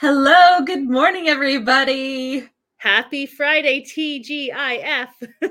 [0.00, 2.48] Hello, good morning, everybody.
[2.78, 5.08] Happy Friday, TGIF.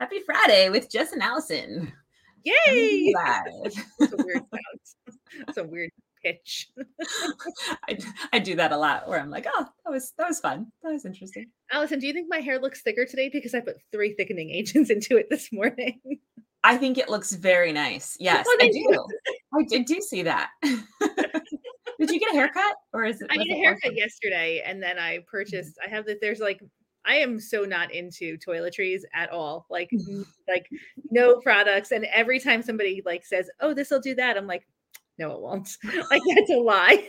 [0.00, 1.92] Happy Friday with Jes and Allison.
[2.44, 3.12] Yay!
[3.12, 3.72] Live.
[3.98, 5.16] That's a weird sound.
[5.44, 5.90] That's a weird
[6.24, 6.70] pitch.
[7.88, 7.98] I,
[8.32, 10.68] I do that a lot where I'm like, oh, that was that was fun.
[10.84, 11.46] That was interesting.
[11.72, 14.88] Allison, do you think my hair looks thicker today because I put three thickening agents
[14.88, 16.00] into it this morning?
[16.62, 18.16] I think it looks very nice.
[18.20, 19.04] Yes, Oh, I do.
[19.52, 20.50] I did do see that.
[22.06, 23.28] Did you get a haircut or is it?
[23.30, 23.96] I need a haircut orphan?
[23.96, 25.78] yesterday, and then I purchased.
[25.84, 26.20] I have that.
[26.20, 26.60] There's like,
[27.04, 29.66] I am so not into toiletries at all.
[29.70, 29.90] Like,
[30.48, 30.66] like
[31.10, 31.90] no products.
[31.92, 34.66] And every time somebody like says, "Oh, this will do that," I'm like,
[35.18, 35.76] "No, it won't."
[36.10, 37.08] like that's a lie.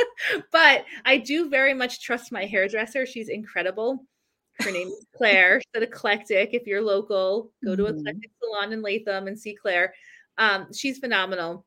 [0.52, 3.06] but I do very much trust my hairdresser.
[3.06, 4.06] She's incredible.
[4.60, 5.60] Her name is Claire.
[5.60, 6.50] She's at Eclectic.
[6.54, 7.98] If you're local, go to Mhm.
[8.00, 9.92] Eclectic Salon in Latham and see Claire.
[10.38, 11.66] Um, she's phenomenal.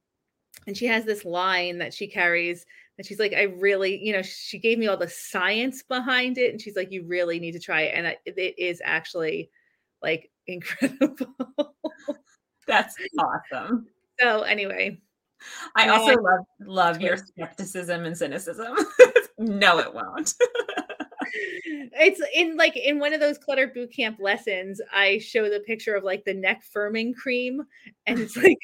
[0.65, 2.65] And she has this line that she carries
[2.97, 6.51] and she's like, I really, you know, she gave me all the science behind it.
[6.51, 7.93] And she's like, you really need to try it.
[7.95, 9.51] And I, it is actually
[10.01, 11.75] like incredible.
[12.67, 13.87] That's awesome.
[14.19, 14.99] so, anyway,
[15.75, 18.75] I also love love your skepticism and cynicism.
[19.37, 20.33] no, it won't.
[21.33, 25.95] it's in like in one of those clutter boot camp lessons, I show the picture
[25.95, 27.61] of like the neck firming cream,
[28.07, 28.59] and it's like,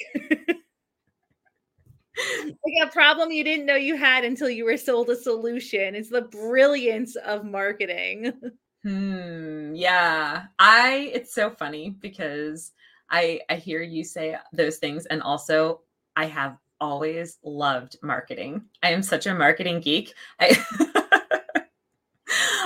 [2.18, 5.96] like a problem you didn't know you had until you were sold a solution.
[5.96, 8.34] It's the brilliance of marketing.
[8.84, 9.74] Hmm.
[9.76, 10.44] Yeah.
[10.60, 11.12] I.
[11.14, 12.74] It's so funny because
[13.10, 15.82] I I hear you say those things, and also
[16.16, 18.66] I have always loved marketing.
[18.84, 20.14] I am such a marketing geek.
[20.40, 20.58] I.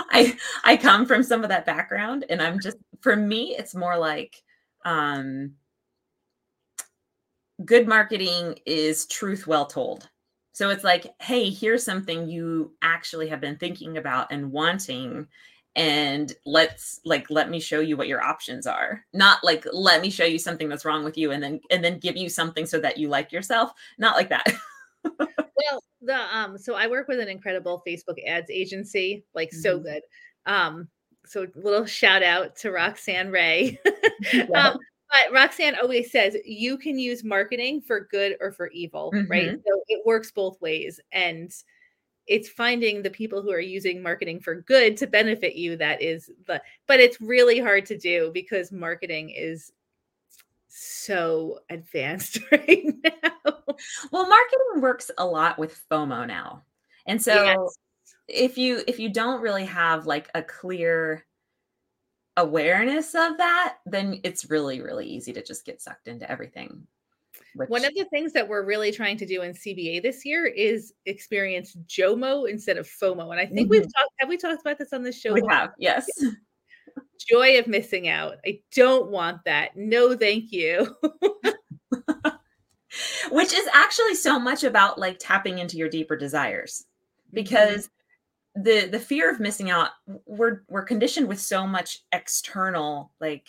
[0.09, 3.97] I I come from some of that background, and I'm just for me, it's more
[3.97, 4.41] like
[4.85, 5.53] um,
[7.65, 10.09] good marketing is truth well told.
[10.53, 15.27] So it's like, hey, here's something you actually have been thinking about and wanting
[15.77, 20.09] and let's like let me show you what your options are not like let me
[20.09, 22.79] show you something that's wrong with you and then and then give you something so
[22.79, 24.43] that you like yourself not like that
[25.05, 29.83] well the um so i work with an incredible facebook ads agency like so Mhm.
[29.83, 30.01] good
[30.47, 30.87] um
[31.25, 33.79] so little shout out to roxanne ray
[34.49, 34.69] Yeah.
[34.69, 39.47] um but roxanne always says you can use marketing for good or for evil right?
[39.49, 39.61] Mm-hmm.
[39.65, 41.51] So it works both ways and
[42.27, 46.29] it's finding the people who are using marketing for good to benefit you that is
[46.45, 49.71] the but it's really hard to do because marketing is
[50.67, 53.53] so advanced right now.
[54.11, 56.63] Well marketing works a lot with fomo now
[57.05, 57.77] and so Yes.
[58.27, 61.25] if you if you don't really have like a clear
[62.37, 66.85] awareness of that then it's really really easy to just get sucked into everything
[67.55, 70.45] which, One of the things that we're really trying to do in CBA this year
[70.45, 73.31] is experience JOMO instead of FOMO.
[73.31, 73.85] And I think we've Mhm.
[73.95, 75.33] talked have we talked about this on the show?
[75.33, 76.07] we have yes
[77.29, 78.37] Joy of missing out.
[78.45, 79.75] I don't want that.
[79.75, 80.95] No, thank you.
[83.31, 86.85] which is actually so much about like tapping into your deeper desires
[87.27, 87.35] Mm-hmm.
[87.35, 87.89] because
[88.57, 89.91] the the fear of missing out
[90.25, 93.47] we're we're conditioned with so much external like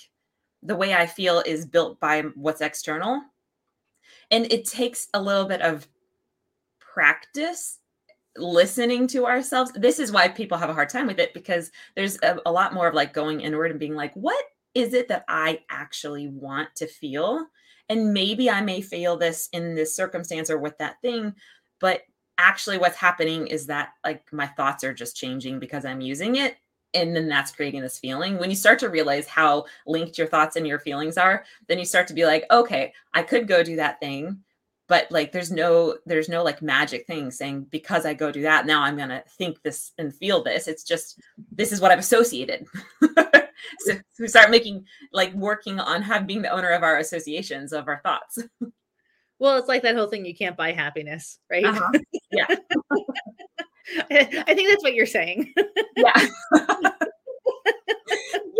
[0.62, 3.22] the way i feel is built by what's external.
[4.30, 5.88] And it takes a little bit of
[6.78, 7.78] practice
[8.36, 9.72] listening to ourselves.
[9.74, 12.74] This is why people have a hard time with it because there's a, a lot
[12.74, 14.44] more of like going inward and being like what
[14.74, 17.46] is it that i actually want to feel?
[17.88, 21.34] And maybe i may feel this in this circumstance or with that thing
[21.80, 22.02] but
[22.38, 26.56] actually what's happening is that like my thoughts are just changing because i'm using it
[26.94, 28.38] and then that's creating this feeling.
[28.38, 31.84] When you start to realize how linked your thoughts and your feelings are then you
[31.84, 34.38] start to be like okay i could go do that thing
[34.88, 38.64] but like there's no there's no like magic thing saying because i go do that
[38.64, 40.66] now i'm going to think this and feel this.
[40.66, 41.20] It's just
[41.52, 42.66] this is what i've associated.
[43.80, 47.88] So we start making like working on having being the owner of our associations of
[47.88, 48.38] our thoughts
[49.38, 51.64] Well, it's like that whole thing you can't buy happiness, right?
[51.64, 51.90] Uh-huh.
[52.32, 52.46] yeah
[54.10, 55.52] I think that's what you're saying.
[55.96, 56.26] yeah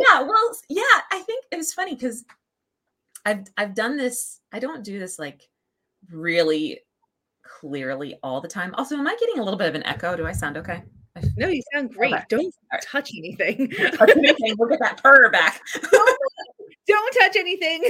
[0.00, 2.24] yeah well yeah i think it was funny because
[3.26, 5.48] i've i've done this i don't do this like
[6.10, 6.80] really
[7.44, 10.26] clearly all the time also am i getting a little bit of an echo do
[10.26, 10.82] i sound okay
[11.36, 12.14] No, you sound great.
[12.14, 12.24] Okay.
[12.28, 13.72] Don't touch anything.
[14.00, 15.60] Okay, we'll get that purr back
[16.86, 17.84] Don't touch anything.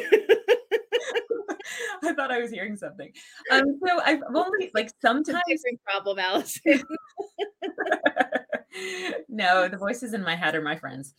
[2.05, 3.11] i thought i was hearing something
[3.51, 6.83] um so i've only like sometimes different problem, Allison.
[9.29, 11.15] no, the voices in my head are my friends.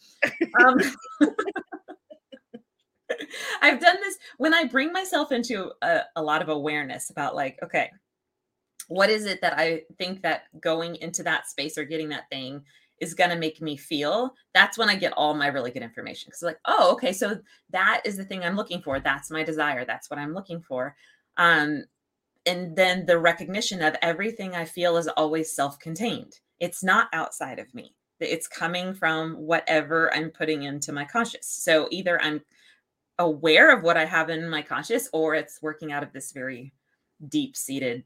[0.65, 0.77] Um,
[3.61, 7.57] I've done this when I bring myself into a, a lot of awareness about, like,
[7.63, 7.89] okay,
[8.87, 12.63] what is it that I think that going into that space or getting that thing
[12.99, 16.27] is going to make me feel that's when i get all my really good information
[16.27, 17.37] because like oh okay so
[17.69, 20.95] that is the thing i'm looking for that's my desire that's what i'm looking for.
[21.37, 21.85] Um
[22.45, 26.39] and then the recognition of everything i feel is always self-contained.
[26.59, 27.95] It's not outside of me.
[28.19, 31.47] It's coming from whatever i'm putting into my conscious.
[31.47, 32.41] So either i'm
[33.17, 36.73] aware of what i have in my conscious or it's working out of this very
[37.27, 38.03] deep seated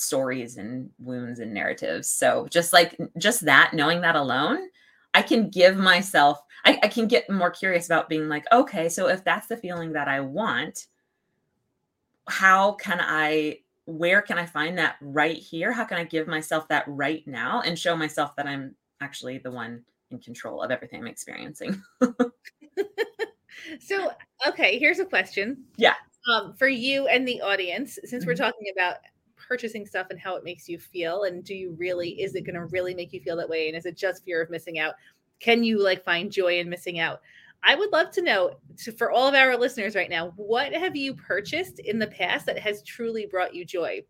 [0.00, 2.08] stories and wounds and narratives.
[2.08, 4.68] So just like just that, knowing that alone,
[5.14, 9.08] I can give myself, I, I can get more curious about being like, okay, so
[9.08, 10.86] if that's the feeling that I want,
[12.28, 15.72] how can I where can I find that right here?
[15.72, 19.50] How can I give myself that right now and show myself that I'm actually the
[19.50, 21.82] one in control of everything I'm experiencing?
[23.80, 24.12] so,
[24.46, 25.64] okay, here's a question.
[25.76, 25.94] Yeah.
[26.30, 28.28] Um, for you and the audience, since mm-hmm.
[28.28, 28.98] we're talking about
[29.50, 32.54] purchasing stuff and how it makes you feel and do you really is it going
[32.54, 34.94] to really make you feel that way and is it just fear of missing out
[35.40, 37.20] can you like find joy in missing out
[37.64, 40.94] i would love to know to, for all of our listeners right now what have
[40.94, 44.00] you purchased in the past that has truly brought you joy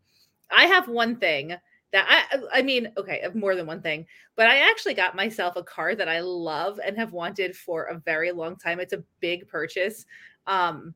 [0.50, 1.56] i have one thing
[1.92, 5.64] that I I mean, okay, more than one thing, but I actually got myself a
[5.64, 8.78] car that I love and have wanted for a very long time.
[8.78, 10.06] It's a big purchase.
[10.46, 10.94] Um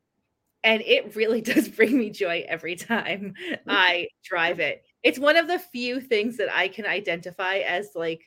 [0.65, 3.35] and it really does bring me joy every time
[3.69, 4.83] I drive it.
[5.05, 8.23] It's one of the few things that I can identify as like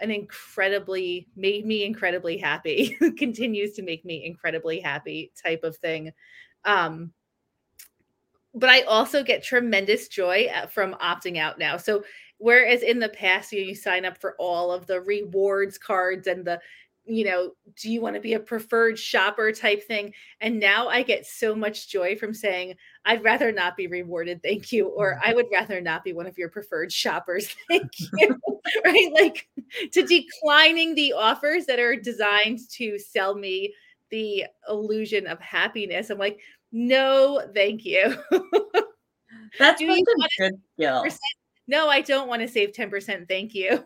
[0.00, 6.12] an incredibly made me incredibly happy, continues to make me incredibly happy type of thing.
[6.64, 7.12] Um
[8.52, 11.76] but I also get tremendous joy uh, from opting out now.
[11.76, 12.02] So
[12.38, 16.44] whereas in the past you, you sign up for all of the rewards cards and
[16.44, 16.60] the
[17.04, 20.12] you know, do you want to be a preferred shopper type thing?
[20.40, 22.74] And now I get so much joy from saying,
[23.04, 25.20] I'd rather not be rewarded, thank you, or mm.
[25.24, 28.38] I would rather not be one of your preferred shoppers, thank you.
[28.84, 29.10] right?
[29.12, 29.48] Like
[29.92, 33.74] to declining the offers that are designed to sell me
[34.10, 36.10] the illusion of happiness.
[36.10, 36.40] I'm like,
[36.72, 38.16] no, thank you.
[39.58, 41.06] That's a good skill.
[41.66, 43.28] No, I don't want to save 10%.
[43.28, 43.84] Thank you.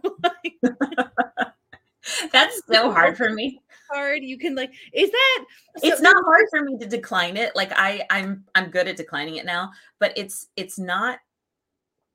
[2.32, 3.60] That's so hard for me.
[3.90, 4.22] Hard.
[4.22, 5.44] You can like, is that?
[5.78, 7.54] So it's not hard for me to decline it.
[7.54, 9.70] Like I, I'm, I'm good at declining it now.
[10.00, 11.18] But it's, it's not,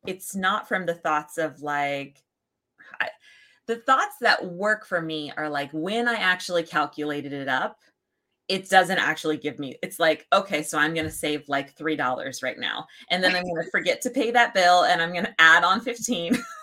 [0.06, 2.24] it's not from the thoughts of like,
[3.00, 3.10] I,
[3.68, 7.78] the thoughts that work for me are like when I actually calculated it up,
[8.50, 11.96] it doesn't actually give me it's like okay so i'm going to save like three
[11.96, 15.14] dollars right now and then i'm going to forget to pay that bill and i'm
[15.14, 16.36] going to add on 15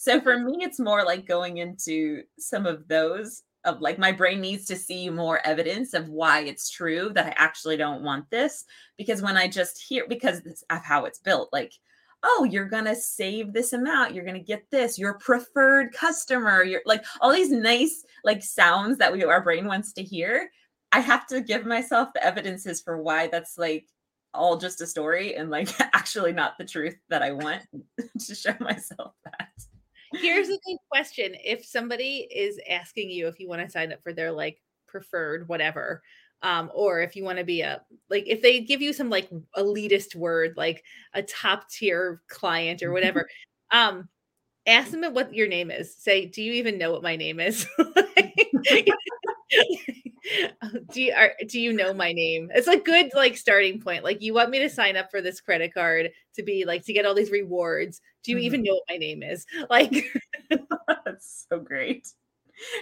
[0.00, 4.40] so for me, it's more like going into some of those of like my brain
[4.40, 8.64] needs to see more evidence of why it's true that I actually don't want this.
[8.96, 11.74] Because when I just hear, because of how it's built, like,
[12.22, 16.64] oh, you're going to save this amount, you're going to get this, your preferred customer,
[16.64, 20.50] you're like all these nice like sounds that we our brain wants to hear.
[20.92, 23.86] I have to give myself the evidences for why that's like
[24.32, 27.64] all just a story and like actually not the truth that I want
[28.18, 29.50] to show myself that.
[30.14, 31.34] Here's a good question.
[31.44, 35.48] If somebody is asking you if you want to sign up for their like preferred
[35.48, 36.02] whatever,
[36.42, 39.28] um, or if you want to be a like if they give you some like
[39.56, 40.84] elitist word like
[41.14, 43.28] a top tier client or whatever,
[43.72, 44.08] um,
[44.66, 45.94] ask them what your name is.
[45.94, 47.66] Say, do you even know what my name is?
[50.92, 52.50] do you are, do you know my name?
[52.54, 54.04] It's a good like starting point.
[54.04, 56.92] Like you want me to sign up for this credit card to be like to
[56.92, 58.00] get all these rewards.
[58.22, 58.46] Do you mm-hmm.
[58.46, 59.46] even know what my name is?
[59.70, 60.04] Like
[61.04, 62.08] that's so great.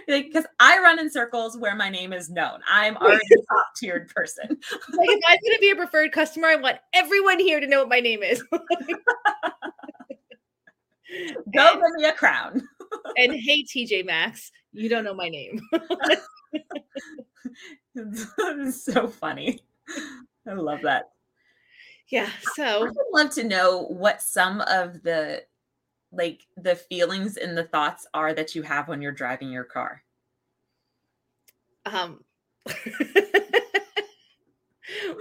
[0.07, 2.61] Because I run in circles where my name is known.
[2.69, 4.49] I'm already a top tiered person.
[4.49, 7.81] like if I'm going to be a preferred customer, I want everyone here to know
[7.81, 8.43] what my name is.
[8.51, 8.61] Go
[11.55, 12.63] give me a crown.
[13.17, 15.61] and hey, TJ Maxx, you don't know my name.
[17.99, 19.61] It's so funny.
[20.47, 21.11] I love that.
[22.09, 22.31] Yeah.
[22.55, 25.45] So I would love to know what some of the
[26.11, 30.03] like the feelings and the thoughts are that you have when you're driving your car.
[31.85, 32.25] Um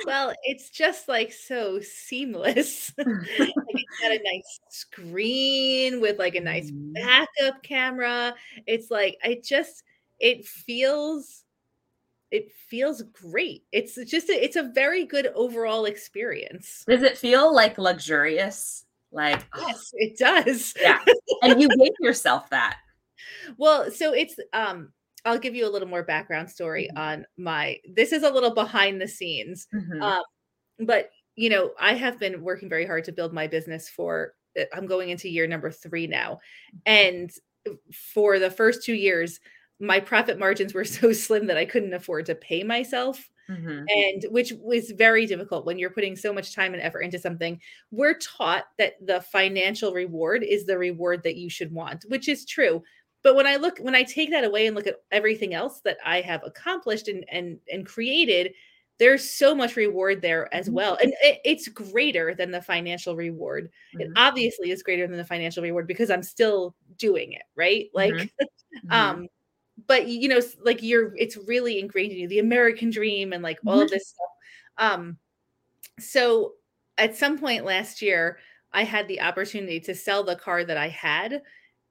[0.06, 2.94] well, it's just like so seamless.
[2.98, 6.94] like it's got a nice screen with like a nice mm-hmm.
[6.94, 8.34] backup camera.
[8.66, 9.84] It's like I just
[10.20, 11.44] it feels
[12.32, 13.64] it feels great.
[13.72, 16.84] It's just a, it's a very good overall experience.
[16.88, 18.86] Does it feel like luxurious?
[19.12, 20.74] Like yes, it does.
[20.80, 21.00] Yeah.
[21.42, 22.78] and you gave yourself that.
[23.58, 24.94] Well, so it's um
[25.26, 26.98] I'll give you a little more background story mm-hmm.
[26.98, 29.68] on my this is a little behind the scenes.
[29.74, 30.02] Mm-hmm.
[30.02, 30.24] Um
[30.80, 34.66] but you know, I have been working very hard to build my business for uh,
[34.74, 36.40] I'm going into year number 3 now.
[36.86, 37.32] And
[37.92, 39.40] for the first 2 years,
[39.80, 43.30] my profit margins were so slim that I couldn't afford to pay myself.
[43.50, 43.86] Mm-hmm.
[43.88, 47.62] And which was very difficult when you're putting so much time and effort into something.
[47.92, 52.46] We're taught that the financial reward is the reward that you should want, which is
[52.46, 52.84] true.
[53.24, 55.98] But when I look, when I take that away and look at everything else that
[56.06, 58.52] I have accomplished and and and created,
[59.00, 60.76] there's so much reward there as mm-hmm.
[60.76, 64.02] well and it, it's greater than the financial reward mm-hmm.
[64.02, 68.14] it obviously is greater than the financial reward because i'm still doing it right like
[68.14, 68.90] mm-hmm.
[68.92, 69.28] um
[69.86, 73.60] but you know like you're it's really ingrained in you the american dream and like
[73.66, 73.84] all mm-hmm.
[73.84, 74.30] of this stuff
[74.78, 75.18] um
[76.00, 76.54] so
[76.98, 78.40] at some point last year
[78.74, 81.42] i had the opportunity to sell the car that i had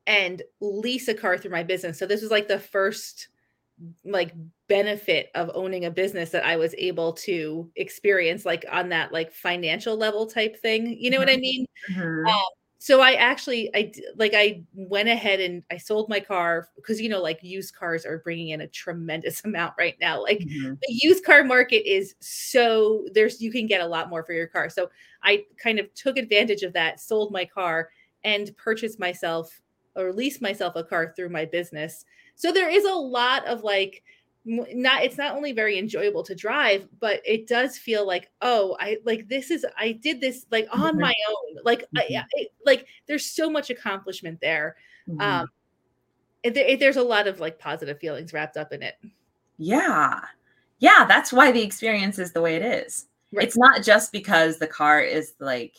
[0.07, 3.29] and lease a car through my business so this was like the first
[4.05, 4.33] like
[4.69, 9.33] benefit of owning a business that I was able to experience like on that like
[9.33, 10.97] financial level type thing.
[10.99, 11.21] You know mm-hmm.
[11.21, 11.41] what I mm-hmm.
[11.41, 11.67] mean?
[11.93, 12.27] Mm-hmm.
[12.27, 12.45] Um,
[12.79, 17.09] so I actually I like I went ahead and I sold my car because you
[17.09, 20.23] know like used cars are bringing in a tremendous amount right now.
[20.23, 20.75] Like mm-hmm.
[20.75, 24.47] the used car market is so there's you can get a lot more for your
[24.47, 24.69] car.
[24.69, 24.91] So
[25.23, 27.89] I kind of took advantage of that, sold my car
[28.25, 29.63] and purchased myself
[29.95, 32.05] or leased myself a car through my business.
[32.35, 34.03] So there is a lot of like
[34.47, 38.97] not it's not only very enjoyable to drive but it does feel like oh i
[39.05, 41.01] like this is i did this like on mm-hmm.
[41.01, 42.17] my own like mm-hmm.
[42.39, 44.77] I, like there's so much accomplishment there
[45.09, 45.21] mm-hmm.
[45.21, 45.49] um
[46.45, 48.95] it, it, there's a lot of like positive feelings wrapped up in it
[49.59, 50.21] yeah
[50.79, 53.45] yeah that's why the experience is the way it is right.
[53.45, 55.75] it's not just because the car is like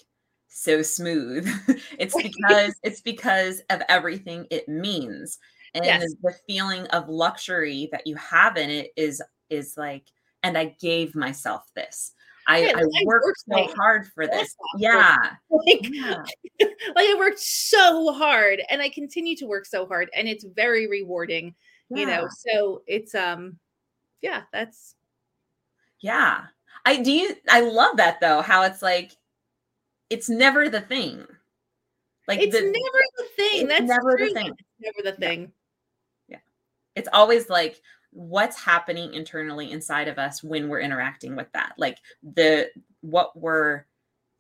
[0.50, 1.50] so smooth
[2.00, 5.40] it's because it's because of everything it means
[5.74, 6.14] and yes.
[6.22, 10.08] the feeling of luxury that you have in it is is like
[10.44, 12.14] and i gave myself this
[12.48, 14.56] I, yeah, I, worked, worked so hard for this.
[14.78, 15.18] Yeah.
[15.50, 16.24] Like, yeah.
[16.62, 20.88] like I worked so hard and I continue to work so hard and it's very
[20.88, 21.56] rewarding,
[21.90, 21.98] yeah.
[21.98, 22.28] you know.
[22.30, 23.58] So it's um
[24.22, 24.96] yeah, that's
[26.00, 26.44] yeah.
[26.86, 29.12] I do you I love that though, how it's like
[30.10, 31.26] it's never the thing.
[32.28, 33.68] Like it's the, never the thing.
[33.68, 34.30] That's never true.
[34.30, 34.48] the thing.
[34.48, 35.52] It's never the thing.
[36.98, 41.74] It's always like what's happening internally inside of us when we're interacting with that.
[41.78, 42.70] Like the
[43.02, 43.86] what we're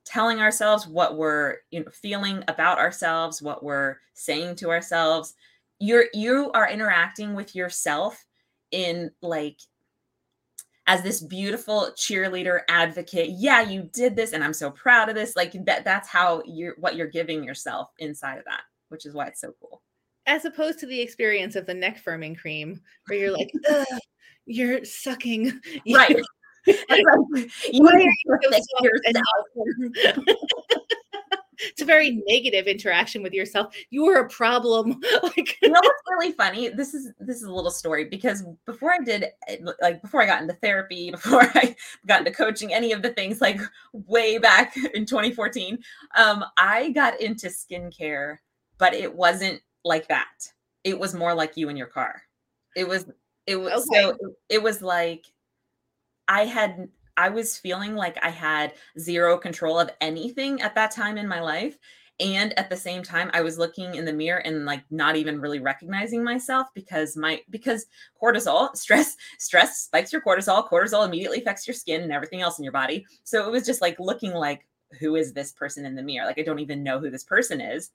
[0.05, 5.35] telling ourselves, what we're you know, feeling about ourselves, what we're saying to ourselves.
[5.79, 8.25] You're you are interacting with yourself
[8.71, 9.59] in like
[10.87, 15.35] as this beautiful cheerleader advocate yeah you did this and i'm so proud of this
[15.35, 19.25] like that that's how you're what you're giving yourself inside of that which is why
[19.25, 19.81] it's so cool
[20.27, 23.51] as opposed to the experience of the neck firming cream where you're like
[24.45, 25.59] you're sucking.
[25.93, 26.15] Right.
[26.67, 26.67] you
[31.59, 33.73] it's a very negative interaction with yourself.
[33.89, 34.99] You are a problem.
[35.23, 36.67] Like you know what's really funny?
[36.67, 39.27] This is this is a little story because before i did
[39.81, 41.73] like before i got into therapy before i
[42.05, 43.61] got into coaching any of the things like
[43.93, 45.77] way back in 2014
[46.17, 48.37] um i got into skincare
[48.77, 50.51] but it wasn't like that.
[50.83, 52.21] It was more like you in your car.
[52.75, 53.05] It was
[53.45, 54.01] it was okay.
[54.01, 54.17] so
[54.49, 55.25] it was like
[56.27, 61.17] I had I was feeling like I had zero control of anything at that time
[61.17, 61.77] in my life.
[62.19, 65.39] And at the same time, I was looking in the mirror and like not even
[65.39, 67.85] really recognizing myself because my because
[68.21, 70.67] cortisol, stress, stress spikes your cortisol.
[70.67, 73.05] Cortisol immediately affects your skin and everything else in your body.
[73.23, 74.67] So it was just like looking like,
[74.99, 76.25] who is this person in the mirror?
[76.25, 77.91] Like I don't even know who this person is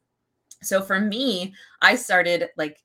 [0.63, 2.79] so for me i started like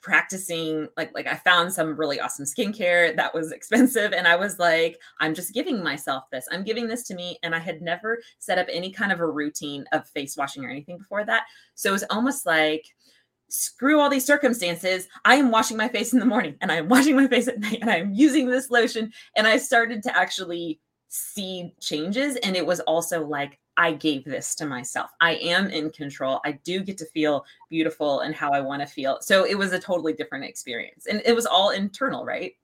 [0.00, 4.58] practicing like like i found some really awesome skincare that was expensive and i was
[4.58, 6.46] like i'm just giving myself this.
[6.52, 9.26] I'm giving this to me and i had never set up any kind of a
[9.26, 11.42] routine of face washing or anything before that.
[11.74, 12.86] So it was almost like
[13.48, 15.08] screw all these circumstances.
[15.24, 17.78] I am washing my face in the morning and i'm washing my face at night
[17.80, 22.80] and i'm using this lotion and i started to actually see changes and it was
[22.80, 25.10] also like I gave this to myself.
[25.20, 26.40] I am in control.
[26.44, 29.18] I do get to feel beautiful and how I want to feel.
[29.20, 31.06] So it was a totally different experience.
[31.06, 32.54] And it was all internal, right?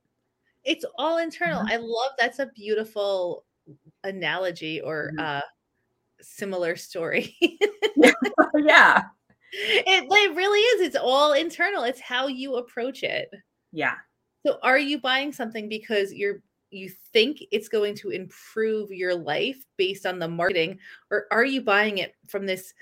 [0.64, 1.60] It's all internal.
[1.60, 1.72] Mm-hmm.
[1.72, 3.44] I love that's a beautiful
[4.04, 5.20] analogy or mm-hmm.
[5.20, 5.40] uh
[6.20, 7.36] similar story.
[8.56, 9.02] yeah.
[9.54, 10.80] It, it really is.
[10.80, 11.84] It's all internal.
[11.84, 13.30] It's how you approach it.
[13.72, 13.96] Yeah.
[14.46, 19.64] So are you buying something because you're you think it's going to improve your life
[19.76, 20.78] based on the marketing
[21.10, 22.72] or are you buying it from this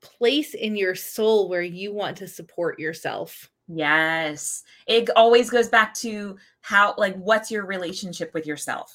[0.00, 3.50] place in your soul where you want to support yourself?
[3.68, 4.64] Yes.
[4.86, 8.92] It always goes back to how like what's your relationship with yourself?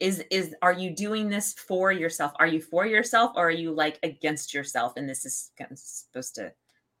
[0.00, 2.32] Is is are you doing this for yourself?
[2.36, 6.52] Are you for yourself or are you like against yourself and this is supposed to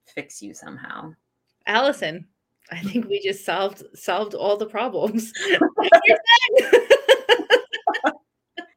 [0.06, 1.14] fix you somehow?
[1.66, 2.26] Allison
[2.70, 5.32] i think we just solved solved all the problems.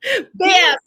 [0.36, 0.78] Bam!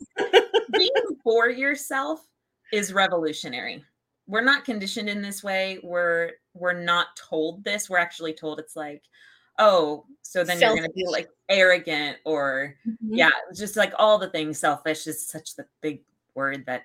[0.72, 0.90] being
[1.22, 2.24] for yourself
[2.72, 3.84] is revolutionary.
[4.26, 5.78] We're not conditioned in this way.
[5.82, 7.88] We're we're not told this.
[7.88, 9.02] We're actually told it's like
[9.58, 10.76] oh so then selfish.
[10.76, 13.14] you're going to be like arrogant or mm-hmm.
[13.14, 14.58] yeah just like all the things.
[14.58, 16.02] Selfish is such the big
[16.34, 16.82] word that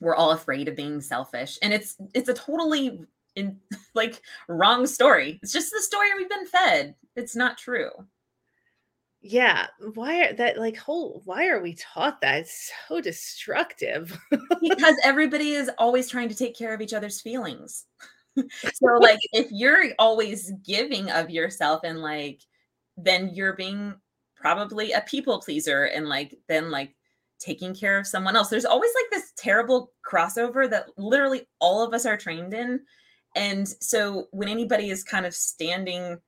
[0.00, 1.58] we're all afraid of being selfish.
[1.62, 3.00] And it's it's a totally
[3.36, 3.58] in
[3.94, 5.38] like wrong story.
[5.42, 6.94] It's just the story we've been fed.
[7.16, 7.90] It's not true.
[9.24, 12.40] Yeah why are that like whole why are we taught that?
[12.40, 14.18] It's so destructive.
[14.60, 17.86] Because everybody is always trying to take care of each other's feelings.
[18.74, 22.40] So like if you're always giving of yourself and like
[22.96, 23.94] then you're being
[24.34, 26.94] probably a people pleaser and like then like
[27.42, 28.48] taking care of someone else.
[28.48, 32.80] There's always like this terrible crossover that literally all of us are trained in
[33.34, 36.18] and so when anybody is kind of standing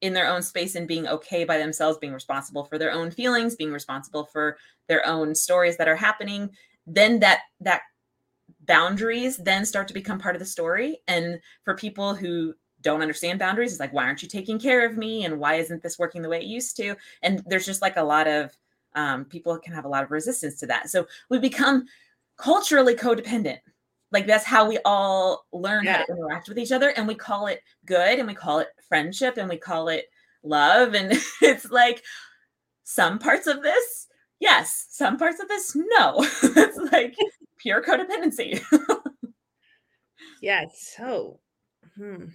[0.00, 3.56] in their own space and being okay by themselves being responsible for their own feelings
[3.56, 4.56] being responsible for
[4.88, 6.50] their own stories that are happening
[6.86, 7.82] then that that
[8.68, 10.98] boundaries then start to become part of the story.
[11.08, 14.96] And for people who don't understand boundaries, it's like, why aren't you taking care of
[14.96, 15.24] me?
[15.24, 16.94] And why isn't this working the way it used to?
[17.22, 18.56] And there's just like a lot of
[18.94, 20.90] um, people can have a lot of resistance to that.
[20.90, 21.86] So we become
[22.36, 23.58] culturally codependent.
[24.10, 25.98] Like that's how we all learn yeah.
[25.98, 26.90] how to interact with each other.
[26.90, 30.06] And we call it good and we call it friendship and we call it
[30.42, 30.94] love.
[30.94, 31.12] And
[31.42, 32.02] it's like
[32.84, 34.06] some parts of this,
[34.40, 36.14] yes, some parts of this, no.
[36.42, 37.14] it's like
[37.58, 38.62] pure codependency.
[40.42, 41.40] yeah, so
[41.96, 42.26] hmm.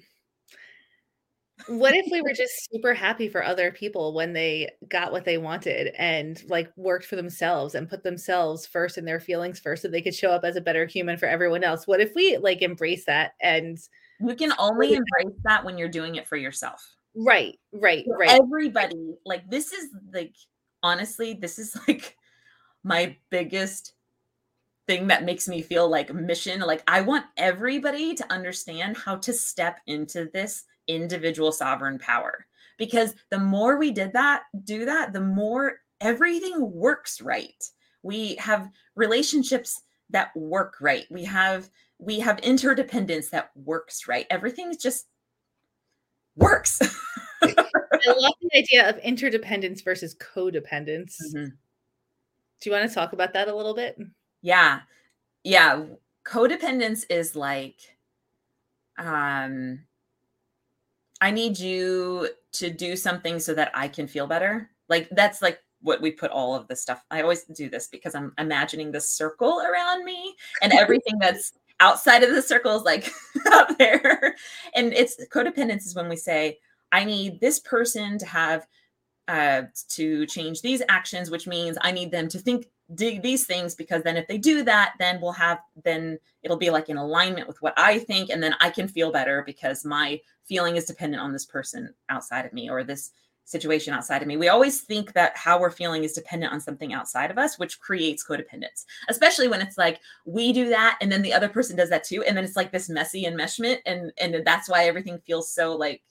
[1.67, 5.37] What if we were just super happy for other people when they got what they
[5.37, 9.87] wanted and like worked for themselves and put themselves first and their feelings first so
[9.87, 11.87] they could show up as a better human for everyone else?
[11.87, 13.77] What if we like embrace that and
[14.19, 16.95] you can only embrace that when you're doing it for yourself.
[17.15, 18.39] Right, right, right.
[18.41, 20.35] Everybody, like this is like
[20.81, 22.17] honestly, this is like
[22.83, 23.93] my biggest
[24.87, 29.31] thing that makes me feel like mission like i want everybody to understand how to
[29.31, 32.45] step into this individual sovereign power.
[32.77, 37.63] Because the more we did that do that the more everything works right.
[38.01, 41.05] We have relationships that work right.
[41.09, 41.69] We have
[41.99, 44.25] we have interdependence that works right.
[44.29, 45.07] Everything just
[46.35, 46.79] works.
[47.41, 51.15] I love the idea of interdependence versus codependence.
[51.33, 51.45] Mm-hmm.
[52.59, 53.97] do you want to talk about that a little bit?
[54.41, 54.81] Yeah.
[55.43, 55.85] Yeah.
[56.25, 57.79] Codependence is like,
[58.97, 59.85] um,
[61.23, 64.69] I need you to do something so that I can feel better.
[64.89, 67.01] Like that's like what we put all of this stuff.
[67.11, 72.23] I always do this because I'm imagining the circle around me and everything that's outside
[72.23, 73.09] of the circle is like
[73.53, 74.35] up there.
[74.75, 76.57] And it's codependence is when we say,
[76.91, 78.67] I need this person to have
[79.29, 83.75] uh, to change these actions, which means I need them to think dig these things
[83.75, 87.47] because then if they do that then we'll have then it'll be like in alignment
[87.47, 91.21] with what i think and then i can feel better because my feeling is dependent
[91.21, 93.11] on this person outside of me or this
[93.45, 96.93] situation outside of me we always think that how we're feeling is dependent on something
[96.93, 101.21] outside of us which creates codependence especially when it's like we do that and then
[101.21, 104.45] the other person does that too and then it's like this messy enmeshment and and
[104.45, 106.01] that's why everything feels so like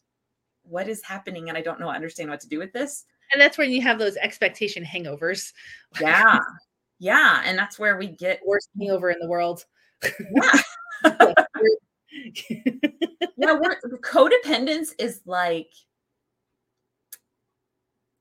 [0.63, 3.59] what is happening and i don't know understand what to do with this and that's
[3.59, 5.53] when you have those expectation hangovers.
[6.01, 6.39] Yeah.
[7.03, 7.43] Yeah.
[7.45, 9.65] And that's where we get worst hangover in the world.
[10.05, 10.63] Yeah.
[13.37, 15.73] yeah, we're, codependence is like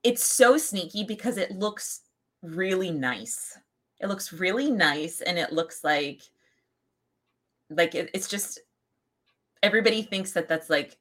[0.04, 2.02] it's so sneaky because it looks
[2.42, 3.56] really nice.
[4.00, 6.24] It looks really nice and it looks like
[7.70, 8.62] like it, it's just
[9.62, 10.98] everybody thinks that that's like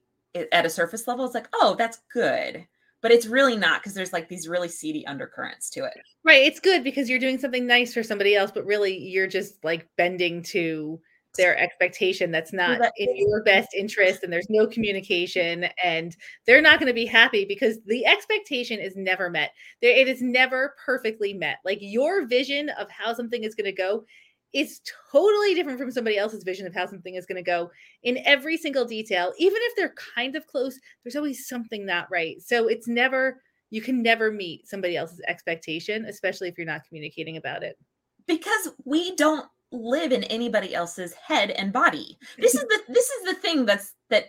[0.52, 2.66] at a surface level it's like, "Oh, that's good."
[3.02, 5.94] But it's really not because there's like these really seedy undercurrents to it.
[6.24, 6.46] Right.
[6.46, 9.88] It's good because you're doing something nice for somebody else, but really you're just like
[9.96, 11.00] bending to
[11.36, 16.80] their expectation that's not in your best interest and there's no communication and they're not
[16.80, 19.52] going to be happy because the expectation is never met.
[19.80, 21.58] It is never perfectly met.
[21.64, 24.04] Like your vision of how something is going to go
[24.52, 27.70] is totally different from somebody else's vision of how something is going to go
[28.02, 29.32] in every single detail.
[29.38, 32.40] Even if they're kind of close, there's always something not right.
[32.42, 37.36] So it's never, you can never meet somebody else's expectation, especially if you're not communicating
[37.36, 37.78] about it.
[38.26, 42.18] Because we don't live in anybody else's head and body.
[42.38, 44.26] This is the this is the thing that's that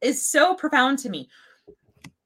[0.00, 1.28] is so profound to me.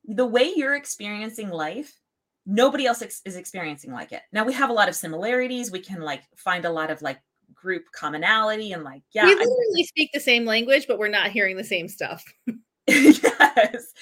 [0.05, 2.00] The way you're experiencing life
[2.47, 4.23] nobody else ex- is experiencing like it.
[4.33, 5.71] Now we have a lot of similarities.
[5.71, 7.21] We can like find a lot of like
[7.53, 11.57] group commonality and like yeah we literally speak the same language but we're not hearing
[11.57, 12.25] the same stuff
[12.87, 13.93] yes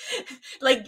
[0.60, 0.86] like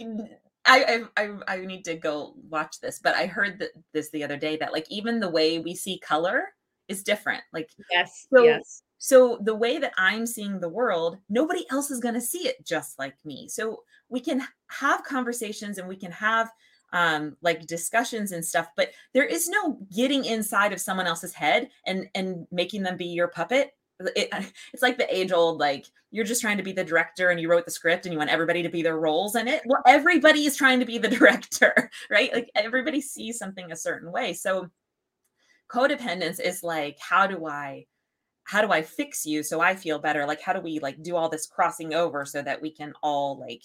[0.65, 4.37] I, I I need to go watch this, but I heard that this the other
[4.37, 6.49] day that like even the way we see color
[6.87, 7.41] is different.
[7.51, 8.83] Like yes, so, yes.
[8.99, 12.63] So the way that I'm seeing the world, nobody else is going to see it
[12.63, 13.47] just like me.
[13.49, 16.51] So we can have conversations and we can have
[16.93, 21.69] um like discussions and stuff, but there is no getting inside of someone else's head
[21.85, 23.71] and and making them be your puppet.
[24.15, 24.29] It,
[24.73, 27.49] it's like the age old like you're just trying to be the director and you
[27.49, 29.61] wrote the script and you want everybody to be their roles in it.
[29.65, 32.33] Well everybody is trying to be the director right?
[32.33, 34.33] Like everybody sees something a certain way.
[34.33, 34.69] So
[35.69, 37.85] codependence is like how do i
[38.43, 40.25] how do i fix you so i feel better?
[40.25, 43.39] Like how do we like do all this crossing over so that we can all
[43.39, 43.63] like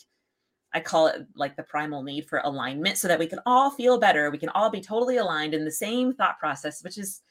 [0.77, 3.99] I call it like the primal need for alignment so that we can all feel
[3.99, 4.31] better.
[4.31, 7.23] We can all be totally aligned in the same thought process, which is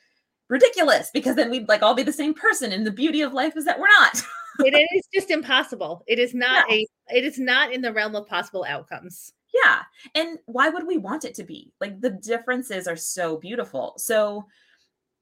[0.50, 3.56] ridiculous because then we'd like all be the same person and the beauty of life
[3.56, 4.20] is that we're not.
[4.60, 6.04] It is just impossible.
[6.08, 9.34] It is not a it is not in the realm of possible outcomes.
[9.54, 9.82] Yeah
[10.16, 11.72] and why would we want it to be?
[11.80, 13.94] Like the differences are so beautiful.
[13.98, 14.46] So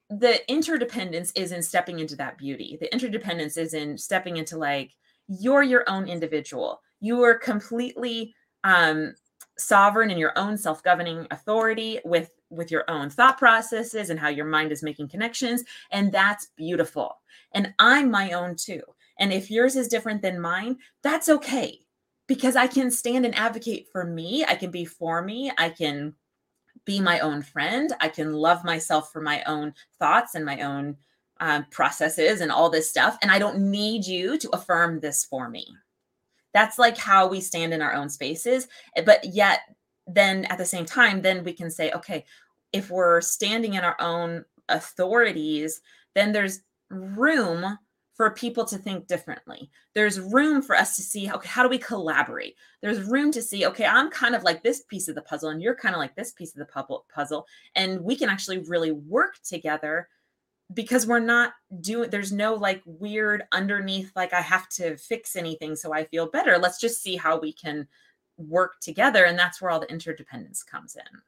[0.09, 2.77] the interdependence is in stepping into that beauty.
[2.79, 4.91] The interdependence is in stepping into like
[5.27, 9.13] you're your own individual you are completely um
[9.57, 14.45] sovereign in your own self-governing authority with with your own thought processes and how your
[14.45, 17.17] mind is making connections and that's beautiful.
[17.53, 18.81] And i'm my own too.
[19.19, 21.79] And if yours is different than mine that's okay
[22.27, 26.13] because i can stand and advocate for me i can be for me i can
[26.85, 30.95] be my own friend i can love myself for my own thoughts and my own
[31.39, 35.49] um, processes and all this stuff and i don't need you to affirm this for
[35.49, 35.67] me
[36.53, 39.61] that's like how we stand in our own spaces eh, but yet
[40.07, 42.23] then at the same time then we can say okay
[42.73, 45.81] if we're standing in our own authorities,
[46.15, 47.77] then there's room
[48.15, 49.71] for people to think differently.
[49.95, 52.55] There's room for us to see, okay, how do we collaborate?
[52.81, 55.61] There's room to see, okay, I'm kind of like this piece of the puzzle, and
[55.61, 57.47] you're kind of like this piece of the puzzle.
[57.75, 60.09] And we can actually really work together
[60.73, 65.75] because we're not doing, there's no like weird underneath, like I have to fix anything
[65.75, 66.57] so I feel better.
[66.57, 67.87] Let's just see how we can
[68.37, 69.25] work together.
[69.25, 71.21] And that's where all the interdependence comes in.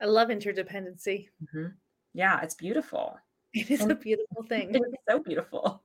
[0.00, 1.28] I love interdependency.
[1.42, 1.66] Mm-hmm.
[2.14, 3.18] Yeah, it's beautiful.
[3.56, 4.70] It is and a beautiful thing.
[4.74, 5.84] It's so beautiful.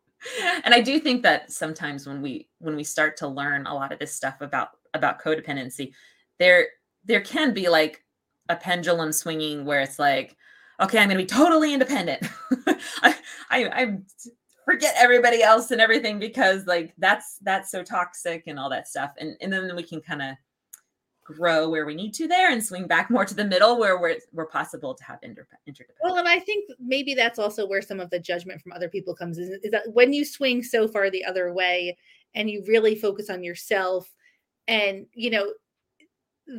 [0.66, 3.92] And I do think that sometimes when we when we start to learn a lot
[3.92, 5.94] of this stuff about about codependency,
[6.40, 6.70] there
[7.06, 8.04] there can be like
[8.50, 10.36] a pendulum swinging where it's like,
[10.80, 12.28] okay, I'm going to be totally independent.
[13.02, 13.16] I,
[13.50, 13.98] I I
[14.66, 19.14] forget everybody else and everything because like that's that's so toxic and all that stuff.
[19.18, 20.36] And and then we can kind of
[21.24, 24.18] grow where we need to there and swing back more to the middle where we're,
[24.34, 26.00] we're possible to have inter- interdependence.
[26.04, 29.14] Well, and I think maybe that's also where some of the judgment from other people
[29.14, 31.96] comes in is that when you swing so far the other way
[32.34, 34.12] and you really focus on yourself
[34.68, 35.52] and, you know,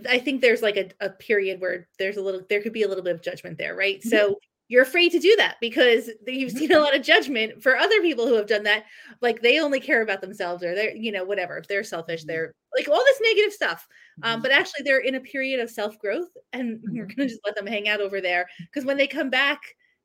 [0.08, 2.88] I think there's like a, a period where there's a little, there could be a
[2.88, 3.98] little bit of judgment there, right?
[3.98, 4.08] Mm-hmm.
[4.08, 4.36] So
[4.68, 8.26] you're afraid to do that because you've seen a lot of judgment for other people
[8.26, 8.84] who have done that.
[9.20, 11.62] Like they only care about themselves or they're, you know, whatever.
[11.68, 12.20] They're selfish.
[12.20, 12.28] Mm-hmm.
[12.28, 13.88] They're like all this negative stuff.
[14.22, 14.42] Um, mm-hmm.
[14.42, 16.94] but actually, they're in a period of self growth and mm-hmm.
[16.94, 19.60] you're going to just let them hang out over there because when they come back,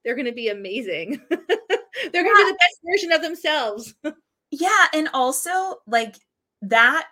[0.05, 1.21] they're going to be amazing.
[1.29, 3.95] they're going to be the best version of themselves.
[4.51, 4.85] yeah.
[4.93, 6.15] And also, like
[6.61, 7.07] that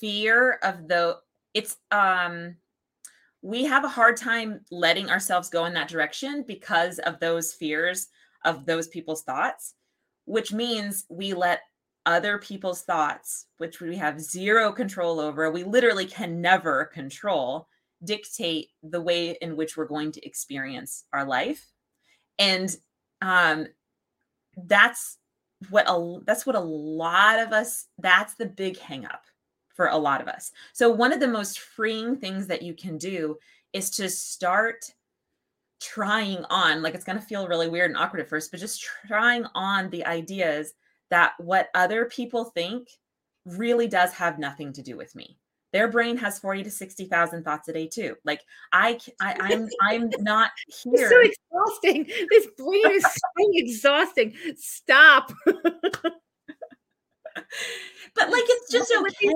[0.00, 1.18] fear of the,
[1.56, 2.54] it's, um,
[3.40, 8.08] we have a hard time letting ourselves go in that direction because of those fears
[8.44, 9.74] of those people's thoughts,
[10.26, 11.62] which means we let
[12.04, 17.68] other people's thoughts, which we have zero control over, we literally can never control,
[18.04, 21.72] dictate the way in which we're going to experience our life.
[22.38, 22.76] And
[23.22, 23.66] um,
[24.56, 25.16] that's
[25.70, 29.24] what a that's what a lot of us that's the big hangup
[29.76, 30.52] for a lot of us.
[30.72, 33.38] So, one of the most freeing things that you can do
[33.72, 34.90] is to start
[35.80, 38.82] trying on, like it's going to feel really weird and awkward at first, but just
[39.06, 40.72] trying on the ideas
[41.10, 42.88] that what other people think
[43.44, 45.38] really does have nothing to do with me.
[45.72, 48.16] Their brain has 40 to 60,000 thoughts a day too.
[48.24, 48.40] Like
[48.72, 50.50] I, I I'm, I'm not
[50.82, 51.10] here.
[51.10, 52.04] It's so exhausting.
[52.30, 54.34] This brain is so exhausting.
[54.56, 55.32] Stop.
[58.14, 59.28] but like it's just okay.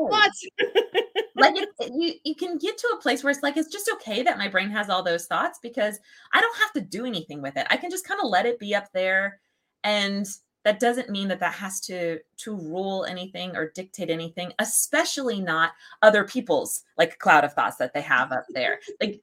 [1.36, 4.22] like it, you you can get to a place where it's like it's just okay
[4.22, 5.98] that my brain has all those thoughts because
[6.32, 7.66] I don't have to do anything with it.
[7.70, 9.40] I can just kind of let it be up there
[9.84, 10.26] and
[10.64, 15.72] that doesn't mean that that has to to rule anything or dictate anything especially not
[16.02, 19.20] other people's like cloud of thoughts that they have up there like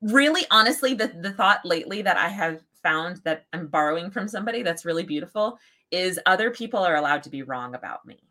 [0.00, 4.62] really honestly the the thought lately that i have found that i'm borrowing from somebody
[4.62, 5.58] that's really beautiful
[5.90, 8.25] is other people are allowed to be wrong about me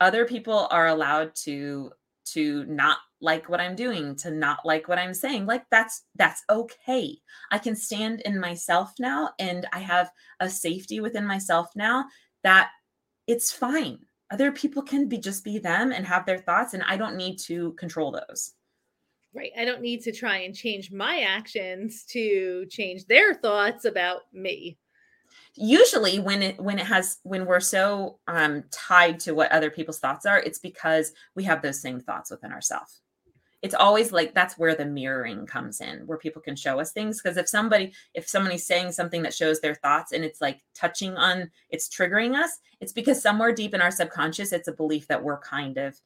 [0.00, 1.92] other people are allowed to
[2.24, 6.42] to not like what i'm doing to not like what i'm saying like that's that's
[6.48, 7.18] okay.
[7.50, 10.10] I can stand in myself now and i have
[10.40, 12.06] a safety within myself now
[12.42, 12.70] that
[13.26, 13.98] it's fine.
[14.32, 17.38] Other people can be just be them and have their thoughts and i don't need
[17.40, 18.52] to control those.
[19.34, 24.22] Right i don't need to try and change my actions to change their thoughts about
[24.32, 24.78] me
[25.54, 29.98] usually when it when it has when we're so um tied to what other people's
[29.98, 33.00] thoughts are it's because we have those same thoughts within ourselves
[33.62, 37.20] it's always like that's where the mirroring comes in where people can show us things
[37.20, 41.16] because if somebody if somebody's saying something that shows their thoughts and it's like touching
[41.16, 45.22] on it's triggering us it's because somewhere deep in our subconscious it's a belief that
[45.22, 45.98] we're kind of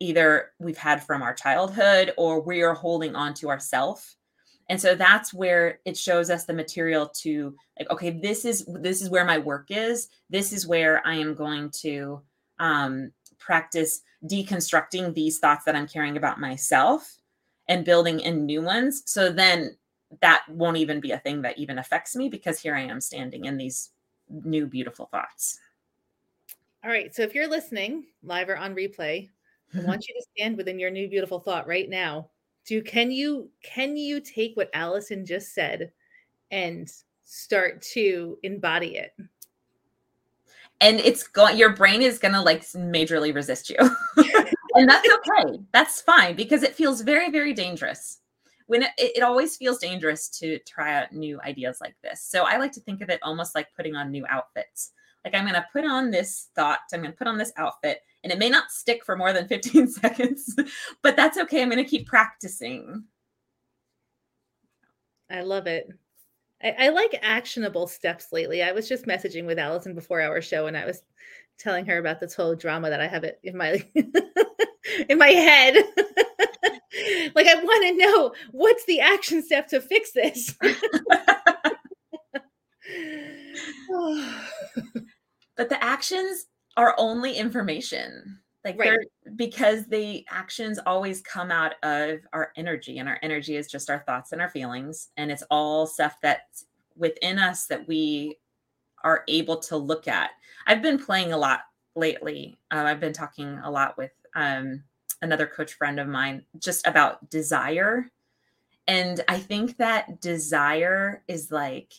[0.00, 4.16] either we've had from our childhood or we are holding on to ourself
[4.68, 9.00] and so that's where it shows us the material to like okay this is this
[9.00, 10.08] is where my work is.
[10.30, 12.20] This is where i am going to
[12.58, 17.16] um, practice deconstructing these thoughts that i'm carrying about myself
[17.68, 19.02] and building in new ones.
[19.06, 19.76] So then
[20.20, 23.44] that won't even be a thing that even affects me because here i am standing
[23.44, 23.90] in these
[24.28, 25.58] new beautiful thoughts.
[26.84, 27.14] All right.
[27.14, 29.30] So if you're listening live or on replay
[29.74, 32.30] i want you to stand within your new beautiful thought right now
[32.68, 35.90] do can you can you take what Allison just said
[36.50, 36.92] and
[37.24, 39.12] start to embody it?
[40.80, 43.76] And it's going your brain is gonna like majorly resist you.
[44.74, 45.58] and that's okay.
[45.72, 48.18] That's fine because it feels very, very dangerous.
[48.66, 52.22] When it, it always feels dangerous to try out new ideas like this.
[52.22, 54.92] So I like to think of it almost like putting on new outfits.
[55.24, 58.38] Like I'm gonna put on this thought, I'm gonna put on this outfit, and it
[58.38, 60.54] may not stick for more than 15 seconds,
[61.02, 61.62] but that's okay.
[61.62, 63.04] I'm going to keep practicing.
[65.30, 65.88] I love it.
[66.62, 68.62] I, I, like actionable steps lately.
[68.62, 71.02] I was just messaging with Allison before our show, and I was
[71.58, 73.84] telling her about this whole drama that I have it in my
[75.08, 75.74] in my head.
[77.34, 80.56] like I want to know what's the action step to fix this.
[85.56, 86.46] but the actions
[86.78, 88.38] are only information.
[88.64, 88.90] Like right.
[89.24, 93.90] they're because the actions always come out of our energy and our energy is just
[93.90, 98.38] our thoughts and our feelings and it's all stuff that's within us that we
[99.04, 100.30] are able to look at.
[100.66, 101.60] I've been playing a lot
[101.94, 102.58] lately.
[102.70, 104.82] Uh, i've been talking a lot with um,
[105.22, 108.10] another coach friend of mine just about desire.
[108.86, 111.92] And i think that desire is like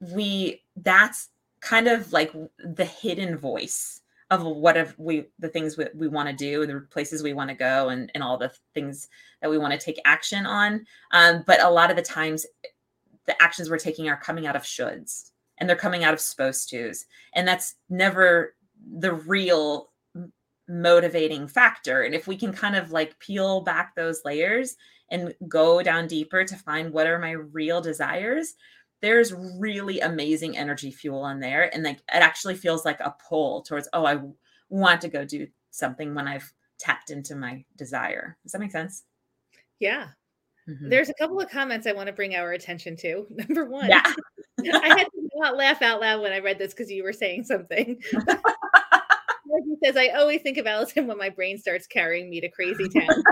[0.00, 5.86] we that's kind of like the hidden voice of what if we the things we,
[5.94, 9.08] we want to do the places we want to go and, and all the things
[9.40, 12.46] that we want to take action on um, but a lot of the times
[13.26, 16.68] the actions we're taking are coming out of shoulds and they're coming out of supposed
[16.70, 18.54] to's and that's never
[18.98, 19.90] the real
[20.68, 24.76] motivating factor and if we can kind of like peel back those layers
[25.10, 28.54] and go down deeper to find what are my real desires
[29.02, 33.62] there's really amazing energy fuel in there and like it actually feels like a pull
[33.62, 34.18] towards oh i
[34.68, 38.36] want to go do something when i've tapped into my desire.
[38.42, 39.04] Does that make sense?
[39.78, 40.08] Yeah.
[40.68, 40.88] Mm-hmm.
[40.88, 43.24] there's a couple of comments i want to bring our attention to.
[43.30, 44.02] Number one yeah.
[44.74, 47.44] i had to not laugh out loud when i read this because you were saying
[47.44, 48.00] something.
[49.64, 52.88] He says i always think of allison when my brain starts carrying me to crazy
[52.88, 53.22] town.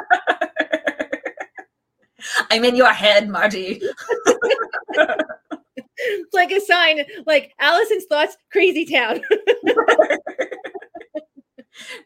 [2.51, 3.83] I'm in your head marty
[6.09, 9.21] it's like a sign, like Allison's thoughts, crazy town.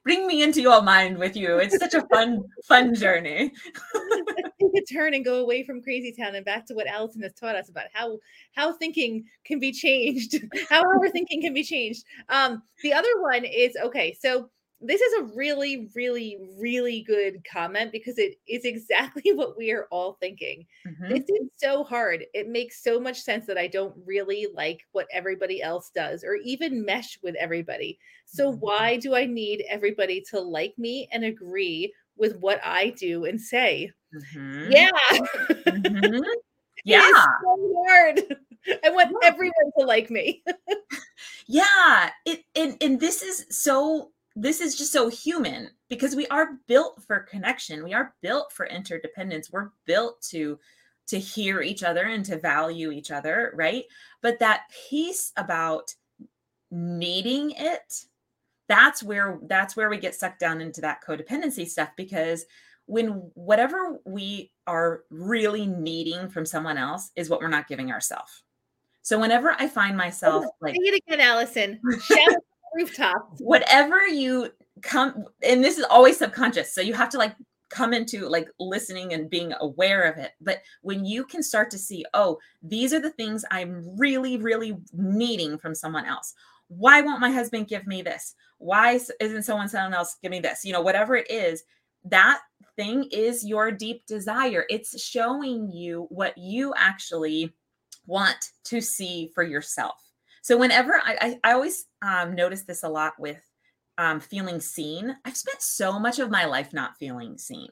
[0.02, 1.58] Bring me into your mind with you.
[1.58, 3.52] It's such a fun, fun journey.
[4.61, 7.34] Take a turn and go away from crazy town and back to what Allison has
[7.34, 8.18] taught us about how
[8.54, 10.37] how thinking can be changed,
[10.70, 12.04] how our thinking can be changed.
[12.30, 14.48] Um, the other one is okay, so
[14.81, 19.87] this is a really, really, really good comment because it is exactly what we are
[19.91, 20.67] all thinking.
[20.87, 21.09] Mm-hmm.
[21.09, 22.25] This is so hard.
[22.33, 26.37] It makes so much sense that I don't really like what everybody else does or
[26.37, 27.99] even mesh with everybody.
[28.27, 28.61] So, mm-hmm.
[28.61, 33.41] why do I need everybody to like me and agree with what I do and
[33.41, 33.91] say?
[34.14, 34.73] Mm-hmm.
[34.73, 34.91] Yeah.
[35.11, 36.23] Mm-hmm.
[36.85, 37.11] Yeah.
[37.43, 38.21] so hard.
[38.85, 40.43] I want everyone to like me.
[41.47, 42.11] yeah.
[42.25, 47.03] It and, and this is so this is just so human because we are built
[47.03, 47.83] for connection.
[47.83, 49.51] We are built for interdependence.
[49.51, 50.59] We're built to
[51.09, 53.85] to hear each other and to value each other right?
[54.20, 55.94] But that piece about
[56.70, 58.05] needing it
[58.68, 62.44] that's where that's where we get sucked down into that codependency stuff because
[62.85, 68.42] when whatever we are really needing from someone else is what we're not giving ourselves
[69.01, 71.81] so whenever i find myself Oh, like Say it again, Allison.
[72.03, 72.47] Shout at the
[72.79, 73.17] rooftop.
[73.38, 74.51] whatever you
[74.83, 77.35] come and this is always subconscious so you have to like
[77.71, 80.33] come into like listening and being aware of it.
[80.41, 84.77] But when you can start to see oh these are the things i'm really really
[84.93, 86.35] needing from someone else.
[86.69, 88.35] Why won't my husband give me this?
[88.59, 90.64] Why isn't someone someone else give me this?
[90.64, 91.62] You know whatever it is
[92.05, 92.41] that
[92.77, 94.64] thing is your deep desire.
[94.71, 97.55] It's showing you what you actually
[98.07, 100.08] want to see for yourself
[100.48, 103.42] so whenever I, I, I always um, notice this a lot with
[103.98, 105.14] um, feeling seen.
[105.26, 107.68] I've spent so much of my life not feeling seen,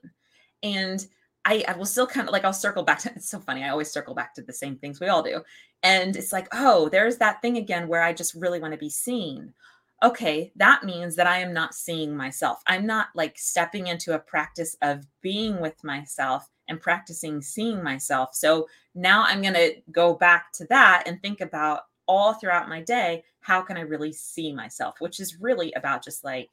[0.63, 1.07] and
[1.47, 3.13] I, I will still kind of like I'll circle back to.
[3.17, 3.65] It's so funny.
[3.65, 5.41] I always circle back to the same things we all do,
[5.83, 8.91] and it's like, oh, there's that thing again where I just really want to be
[8.91, 9.55] seen.
[10.05, 12.61] Okay, that means that I am not seeing myself.
[12.67, 18.35] I'm not like stepping into a practice of being with myself and practicing seeing myself.
[18.35, 22.81] So now I'm going to go back to that and think about all throughout my
[22.83, 24.97] day how can i really see myself?
[24.99, 26.51] Which is really about just like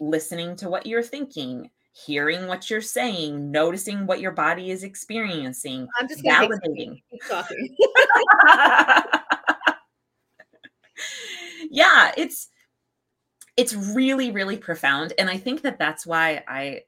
[0.00, 5.88] listening to what you're thinking hearing what you're saying noticing what your body is experiencing
[5.98, 7.02] I'm just validating.
[11.70, 12.48] yeah it's
[13.56, 16.82] it's really really profound and i think that that's why i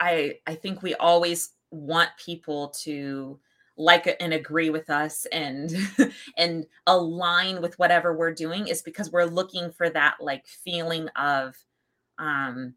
[0.00, 3.38] i i think we always want people to
[3.76, 5.74] like and agree with us and
[6.36, 11.56] and align with whatever we're doing is because we're looking for that like feeling of
[12.18, 12.74] um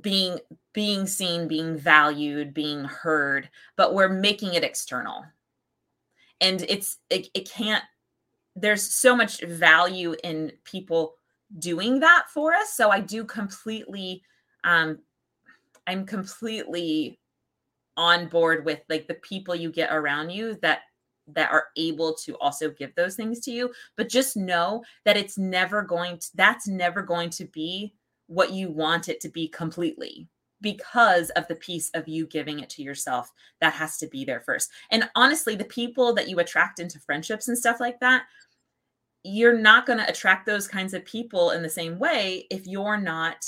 [0.00, 0.38] being
[0.72, 5.24] being seen being valued being heard but we're making it external.
[6.40, 7.84] And it's it, it can't
[8.56, 11.14] there's so much value in people
[11.58, 12.74] doing that for us.
[12.74, 14.22] So i do completely
[14.62, 14.98] um
[15.86, 17.18] i'm completely
[17.96, 20.80] on board with like the people you get around you that
[21.26, 25.38] that are able to also give those things to you but just know that it's
[25.38, 27.94] never going to that's never going to be
[28.26, 30.28] what you want it to be completely
[30.60, 33.30] because of the piece of you giving it to yourself
[33.60, 34.70] that has to be there first.
[34.90, 38.24] And honestly the people that you attract into friendships and stuff like that
[39.24, 42.98] you're not going to attract those kinds of people in the same way if you're
[42.98, 43.44] not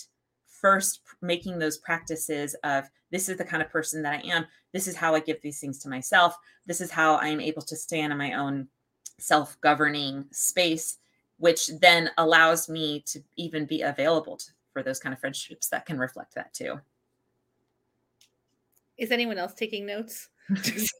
[0.60, 4.46] first making those practices of this is the kind of person that I am.
[4.72, 6.36] This is how I give these things to myself.
[6.66, 8.68] This is how I am able to stand in my own
[9.18, 10.98] self governing space,
[11.38, 15.86] which then allows me to even be available to, for those kind of friendships that
[15.86, 16.80] can reflect that too.
[18.98, 20.28] Is anyone else taking notes?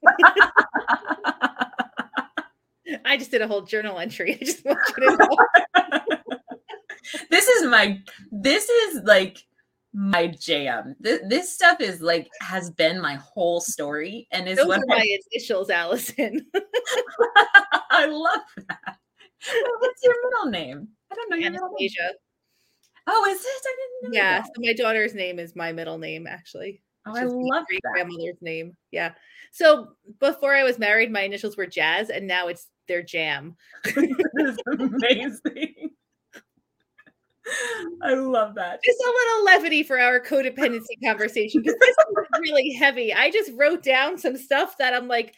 [3.05, 4.35] I just did a whole journal entry.
[4.35, 6.01] I just want you to know.
[7.31, 9.38] this is my, this is like,
[9.99, 10.95] my jam.
[11.01, 14.87] This, this stuff is like has been my whole story and is Those what are
[14.88, 16.47] my initials, Allison.
[17.90, 18.99] I love that.
[19.79, 20.88] What's your middle name?
[21.11, 21.88] I don't know your middle name.
[21.88, 22.12] Anastasia.
[23.07, 23.47] Oh, is it?
[23.47, 24.19] I didn't know.
[24.19, 24.47] Yeah, that.
[24.47, 26.83] so my daughter's name is my middle name, actually.
[27.07, 27.92] Oh, I is my love that.
[27.92, 28.77] grandmother's name.
[28.90, 29.12] Yeah.
[29.53, 33.57] So before I was married, my initials were Jazz, and now it's their Jam.
[33.85, 33.97] this
[34.37, 35.90] is amazing.
[38.02, 38.82] I love that.
[38.82, 43.12] Just a little levity for our codependency conversation because this is really heavy.
[43.12, 45.35] I just wrote down some stuff that I'm like,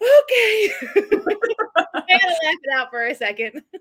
[0.00, 0.72] okay.
[0.96, 3.62] I gotta laugh it out for a second.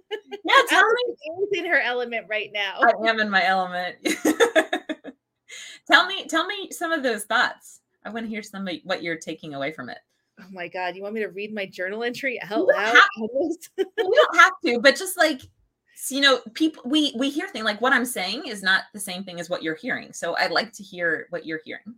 [0.44, 1.60] Yeah, tell me.
[1.60, 2.80] In her element right now.
[2.82, 3.98] I am in my element.
[5.86, 7.82] tell me, tell me some of those thoughts.
[8.06, 10.00] I want to hear some of what you're taking away from it.
[10.40, 12.98] Oh my god, you want me to read my journal entry out loud?
[13.20, 15.42] we don't have to, but just like
[16.04, 19.00] so, you know, people we we hear things like what I'm saying is not the
[19.00, 20.14] same thing as what you're hearing.
[20.14, 21.96] So I'd like to hear what you're hearing.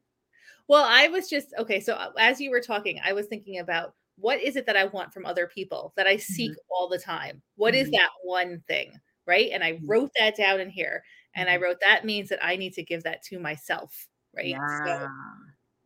[0.68, 1.80] Well, I was just okay.
[1.80, 4.86] So uh, as you were talking, I was thinking about what is it that I
[4.86, 7.42] want from other people that I seek all the time?
[7.56, 7.92] What is Mhm.
[7.92, 9.00] that one thing?
[9.26, 9.52] Right.
[9.52, 9.88] And I Mhm.
[9.88, 11.04] wrote that down in here.
[11.36, 11.62] And I Mhm.
[11.62, 14.08] wrote that means that I need to give that to myself.
[14.36, 14.60] Right.
[14.60, 14.68] Yeah.
[14.68, 15.08] So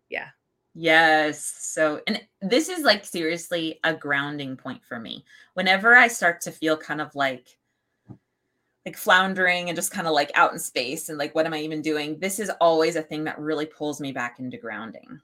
[0.10, 0.30] yeah.
[0.74, 1.44] Yes.
[1.60, 5.26] So, and this is like seriously a grounding point for me.
[5.56, 7.57] Whenever I start to feel kind of like,
[8.88, 11.60] like floundering and just kind of like out in space and like, what am I
[11.60, 12.18] even doing?
[12.20, 15.20] This is always a thing that really pulls me back into grounding.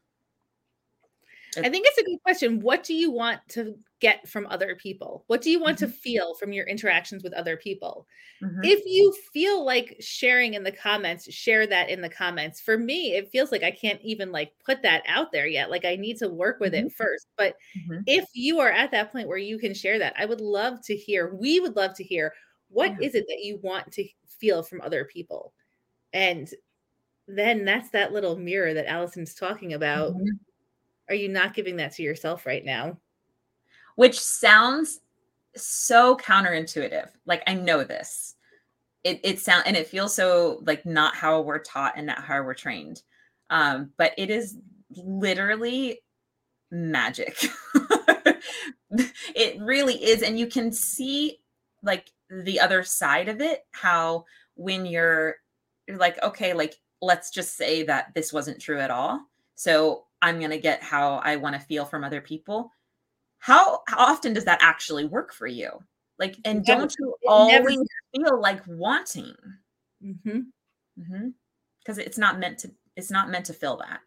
[1.55, 2.59] I think it's a good question.
[2.61, 5.24] What do you want to get from other people?
[5.28, 5.86] What do you want mm-hmm.
[5.86, 8.07] to feel from your interactions with other people?
[8.41, 8.61] Mm-hmm.
[8.64, 12.59] If you feel like sharing in the comments, share that in the comments.
[12.59, 15.70] For me, it feels like I can't even like put that out there yet.
[15.70, 16.88] Like I need to work with mm-hmm.
[16.88, 17.28] it first.
[17.38, 18.01] But mm-hmm.
[18.07, 20.95] if you are at that point where you can share that, I would love to
[20.95, 21.36] hear.
[21.36, 22.34] We would love to hear
[22.74, 23.07] what yeah.
[23.07, 25.53] is it that you want to feel from other people?
[26.11, 26.49] And
[27.28, 30.13] then that's that little mirror that Allison's talking about.
[30.13, 30.28] Mm-hmm.
[31.09, 32.97] Are you not giving that to yourself right now?
[33.95, 34.99] Which sounds
[35.55, 37.09] so counterintuitive.
[37.26, 38.36] Like I know this.
[39.03, 42.41] It it sound and it feels so like not how we're taught and not how
[42.41, 43.03] we're trained.
[43.49, 44.57] Um, but it is
[44.95, 45.99] literally
[46.71, 47.38] magic.
[48.91, 50.24] it really is.
[50.24, 51.39] And you can see
[51.84, 52.09] like
[52.43, 54.25] the other side of it, how
[54.55, 55.36] when you're,
[55.88, 59.21] you're like, okay, like let's just say that this wasn't true at all.
[59.55, 62.71] So I'm going to get how I want to feel from other people.
[63.39, 65.69] How, how often does that actually work for you?
[66.17, 67.77] Like, and never, don't you always
[68.15, 68.29] never...
[68.29, 69.36] feel like wanting?
[70.03, 70.39] Mm-hmm.
[70.99, 71.27] Mm-hmm.
[71.79, 72.71] Because it's not meant to.
[72.95, 73.99] It's not meant to fill that.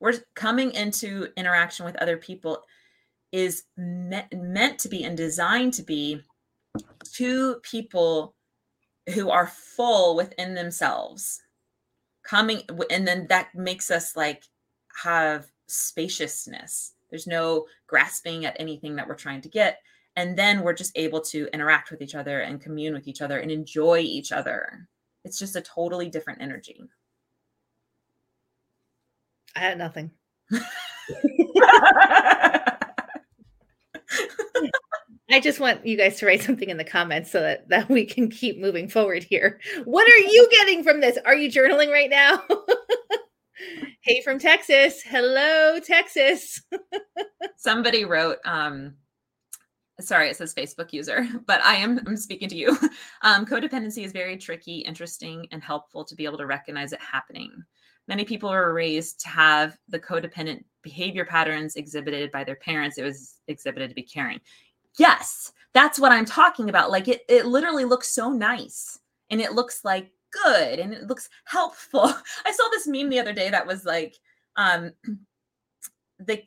[0.00, 2.62] We're coming into interaction with other people
[3.32, 6.20] is me- meant to be and designed to be
[7.12, 8.34] two people
[9.14, 11.40] who are full within themselves
[12.24, 14.42] coming and then that makes us like
[15.02, 16.94] have spaciousness.
[17.10, 19.80] There's no grasping at anything that we're trying to get.
[20.16, 23.38] And then we're just able to interact with each other and commune with each other
[23.38, 24.88] and enjoy each other.
[25.24, 26.82] It's just a totally different energy.
[29.54, 30.10] I had nothing
[35.30, 38.04] I just want you guys to write something in the comments so that, that we
[38.04, 39.60] can keep moving forward here.
[39.84, 41.18] What are you getting from this?
[41.24, 42.42] Are you journaling right now?
[44.02, 45.02] hey from Texas.
[45.02, 46.62] Hello, Texas.
[47.56, 48.94] Somebody wrote, um,
[50.00, 52.76] sorry, it says Facebook user, but I am I'm speaking to you.
[53.22, 57.50] Um, codependency is very tricky, interesting, and helpful to be able to recognize it happening.
[58.06, 62.98] Many people were raised to have the codependent behavior patterns exhibited by their parents.
[62.98, 64.40] It was exhibited to be caring
[64.98, 68.98] yes that's what i'm talking about like it it literally looks so nice
[69.30, 70.10] and it looks like
[70.44, 72.02] good and it looks helpful.
[72.46, 74.16] I saw this meme the other day that was like
[74.56, 74.92] um
[76.18, 76.42] the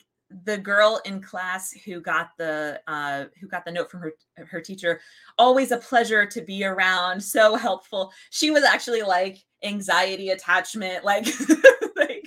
[0.46, 4.14] the girl in class who got the uh who got the note from her
[4.48, 5.02] her teacher
[5.40, 8.12] always a pleasure to be around so helpful.
[8.30, 11.28] She was actually like anxiety attachment like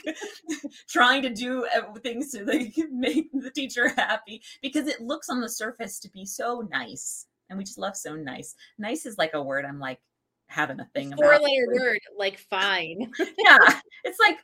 [0.89, 1.67] trying to do
[2.03, 6.25] things to like make the teacher happy because it looks on the surface to be
[6.25, 8.55] so nice and we just love so nice.
[8.79, 10.01] Nice is like a word i'm like
[10.47, 13.11] having a thing four letter word like fine.
[13.19, 14.39] Yeah it's like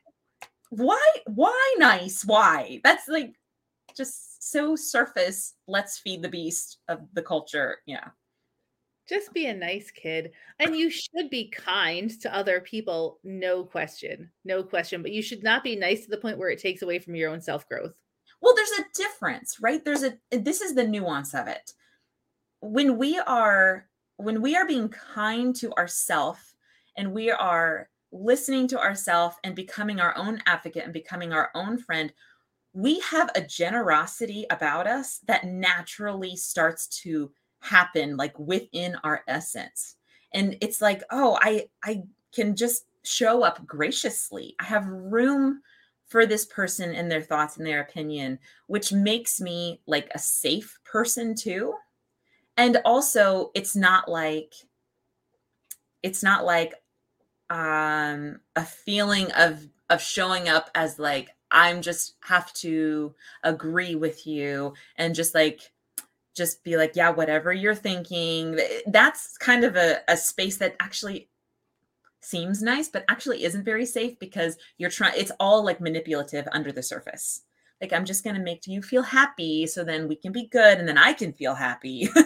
[0.70, 2.24] why why nice?
[2.24, 2.80] Why?
[2.84, 3.34] That's like
[3.96, 8.08] just so surface let's feed the beast of the culture yeah
[9.08, 10.32] just be a nice kid.
[10.58, 14.30] And you should be kind to other people, no question.
[14.44, 15.02] No question.
[15.02, 17.30] But you should not be nice to the point where it takes away from your
[17.30, 17.94] own self growth.
[18.40, 19.84] Well, there's a difference, right?
[19.84, 21.72] There's a this is the nuance of it.
[22.60, 26.54] When we are when we are being kind to ourself
[26.96, 31.78] and we are listening to ourself and becoming our own advocate and becoming our own
[31.78, 32.12] friend,
[32.72, 37.30] we have a generosity about us that naturally starts to
[37.60, 39.96] happen like within our essence.
[40.32, 42.02] And it's like oh i i
[42.32, 44.54] can just show up graciously.
[44.60, 45.62] I have room
[46.06, 50.78] for this person and their thoughts and their opinion which makes me like a safe
[50.84, 51.74] person too.
[52.56, 54.52] And also it's not like
[56.02, 56.74] it's not like
[57.50, 64.26] um a feeling of of showing up as like i'm just have to agree with
[64.26, 65.72] you and just like
[66.38, 68.58] just be like, yeah, whatever you're thinking.
[68.86, 71.28] That's kind of a, a space that actually
[72.20, 76.72] seems nice, but actually isn't very safe because you're trying, it's all like manipulative under
[76.72, 77.42] the surface.
[77.80, 80.78] Like, I'm just going to make you feel happy so then we can be good
[80.78, 82.08] and then I can feel happy.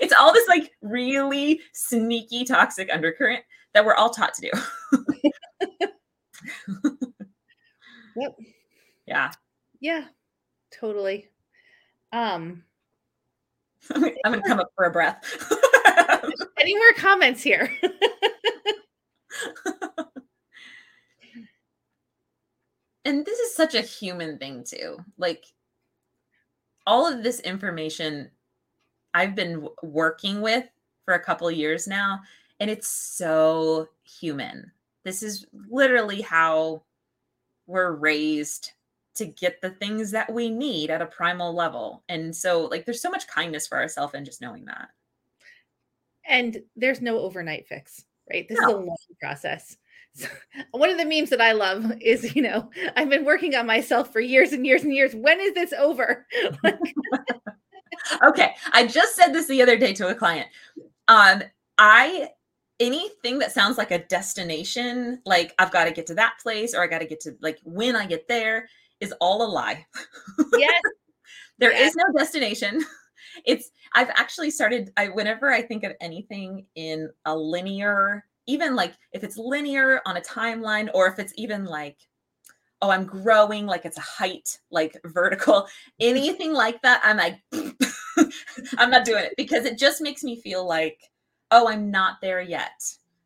[0.00, 4.50] it's all this like really sneaky, toxic undercurrent that we're all taught to do.
[8.16, 8.36] yep.
[9.06, 9.32] Yeah.
[9.80, 10.04] Yeah,
[10.70, 11.28] totally.
[12.12, 12.62] Um,
[13.94, 15.22] I'm gonna come up for a breath.
[16.58, 17.70] Any more comments here?
[23.04, 24.98] and this is such a human thing too.
[25.18, 25.44] Like
[26.86, 28.30] all of this information
[29.12, 30.64] I've been working with
[31.04, 32.20] for a couple years now,
[32.60, 34.72] and it's so human.
[35.04, 36.82] This is literally how
[37.66, 38.72] we're raised
[39.14, 42.02] to get the things that we need at a primal level.
[42.08, 44.88] And so like there's so much kindness for ourselves and just knowing that.
[46.26, 48.48] And there's no overnight fix, right?
[48.48, 48.68] This no.
[48.68, 49.76] is a long process.
[50.14, 50.28] So,
[50.70, 54.12] one of the memes that I love is, you know, I've been working on myself
[54.12, 55.14] for years and years and years.
[55.14, 56.26] When is this over?
[58.26, 58.54] okay.
[58.72, 60.48] I just said this the other day to a client.
[61.08, 61.42] Um,
[61.78, 62.30] I
[62.80, 66.82] anything that sounds like a destination, like I've got to get to that place or
[66.82, 68.68] I got to get to like when I get there,
[69.04, 69.86] is all a lie.
[70.58, 70.80] Yes.
[71.58, 71.90] there yes.
[71.90, 72.84] is no destination.
[73.44, 78.94] It's I've actually started I whenever I think of anything in a linear, even like
[79.12, 81.98] if it's linear on a timeline or if it's even like
[82.80, 85.66] oh, I'm growing like it's a height, like vertical,
[86.00, 87.40] anything like that, I'm like
[88.78, 91.00] I'm not doing it because it just makes me feel like
[91.50, 92.80] oh, I'm not there yet.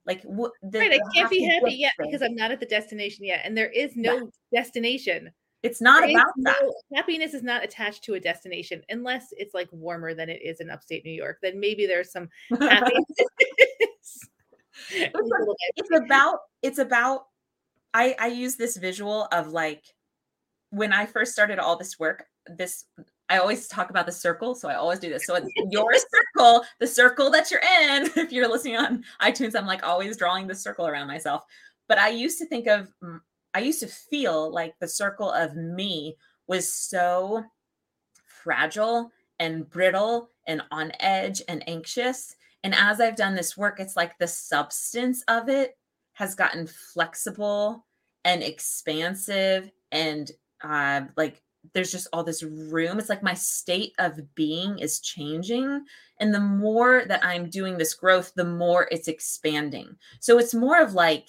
[0.06, 0.52] Like what?
[0.62, 3.54] The, right, I can't be happy yet because I'm not at the destination yet, and
[3.54, 4.62] there is no yeah.
[4.62, 5.30] destination.
[5.62, 6.56] It's not there about that.
[6.62, 10.61] No, happiness is not attached to a destination unless it's like warmer than it is
[10.61, 11.38] in upstate New York.
[11.42, 12.28] Then maybe there's some
[12.61, 13.04] happiness.
[14.90, 15.30] it's,
[15.76, 17.26] it's about it's about
[17.92, 19.82] I I use this visual of like
[20.70, 22.84] when I first started all this work, this
[23.28, 25.26] I always talk about the circle, so I always do this.
[25.26, 28.09] So it's your circle, the circle that you're in.
[28.16, 31.42] If you're listening on iTunes, I'm like always drawing the circle around myself.
[31.88, 32.92] But I used to think of,
[33.59, 37.42] I used to feel like the circle of me was so
[38.24, 42.36] fragile and brittle and on edge and anxious.
[42.62, 45.76] And as I've done this work, it's like the substance of it
[46.12, 47.84] has gotten flexible
[48.24, 50.30] and expansive and
[50.62, 51.42] uh, like
[51.74, 53.00] there's just all this room.
[53.00, 55.84] It's like my state of being is changing.
[56.20, 59.96] And the more that I'm doing this growth, the more it's expanding.
[60.20, 61.26] So it's more of like,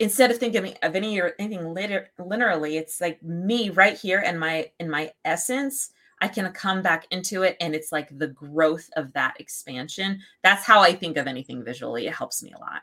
[0.00, 4.40] instead of thinking of any or anything later linearly, it's like me right here and
[4.40, 5.92] my in my essence.
[6.22, 10.20] I can come back into it and it's like the growth of that expansion.
[10.42, 12.06] That's how I think of anything visually.
[12.06, 12.82] It helps me a lot.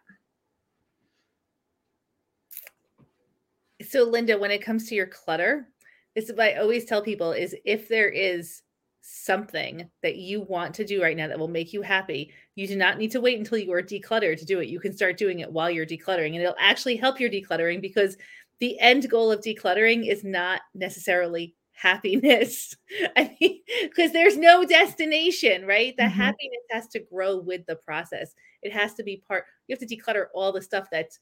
[3.88, 5.68] So, Linda, when it comes to your clutter,
[6.16, 8.64] this is what I always tell people is if there is
[9.10, 12.76] something that you want to do right now that will make you happy, you do
[12.76, 14.68] not need to wait until you are decluttered to do it.
[14.68, 18.18] You can start doing it while you're decluttering and it'll actually help your decluttering because
[18.60, 22.76] the end goal of decluttering is not necessarily happiness.
[23.16, 25.96] I mean, because there's no destination, right?
[25.96, 26.12] The mm-hmm.
[26.12, 28.34] happiness has to grow with the process.
[28.62, 31.20] It has to be part, you have to declutter all the stuff that's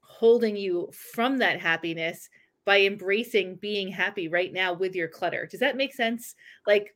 [0.00, 2.28] holding you from that happiness
[2.64, 5.46] by embracing being happy right now with your clutter.
[5.46, 6.34] Does that make sense?
[6.66, 6.94] Like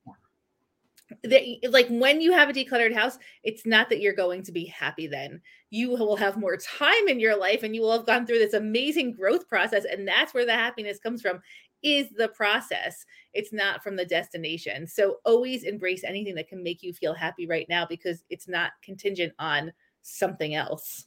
[1.23, 4.67] the, like when you have a decluttered house, it's not that you're going to be
[4.67, 5.41] happy then.
[5.71, 8.55] You will have more time in your life and you will have gone through this
[8.55, 11.41] amazing growth process and that's where the happiness comes from
[11.83, 13.05] is the process.
[13.35, 14.87] It's not from the destination.
[14.87, 18.73] So always embrace anything that can make you feel happy right now because it's not
[18.83, 21.07] contingent on something else.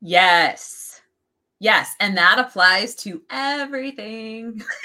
[0.00, 1.02] Yes.
[1.58, 4.62] Yes, and that applies to everything.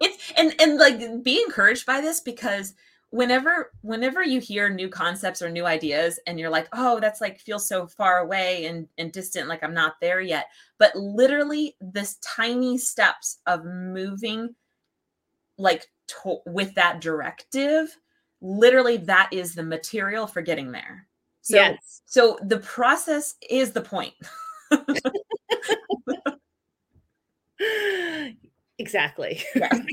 [0.00, 2.74] it's and and like be encouraged by this because
[3.10, 7.40] whenever whenever you hear new concepts or new ideas and you're like oh that's like
[7.40, 10.46] feels so far away and and distant like i'm not there yet
[10.78, 14.54] but literally this tiny steps of moving
[15.58, 17.96] like to- with that directive
[18.40, 21.06] literally that is the material for getting there
[21.42, 22.02] so, yes.
[22.06, 24.14] so the process is the point.
[28.78, 29.42] exactly.
[29.54, 29.86] and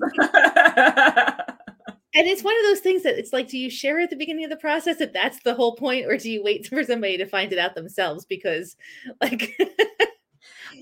[2.14, 4.50] it's one of those things that it's like, do you share at the beginning of
[4.50, 7.54] the process if that's the whole point, or do you wait for somebody to find
[7.54, 8.26] it out themselves?
[8.26, 8.76] Because,
[9.22, 9.54] like,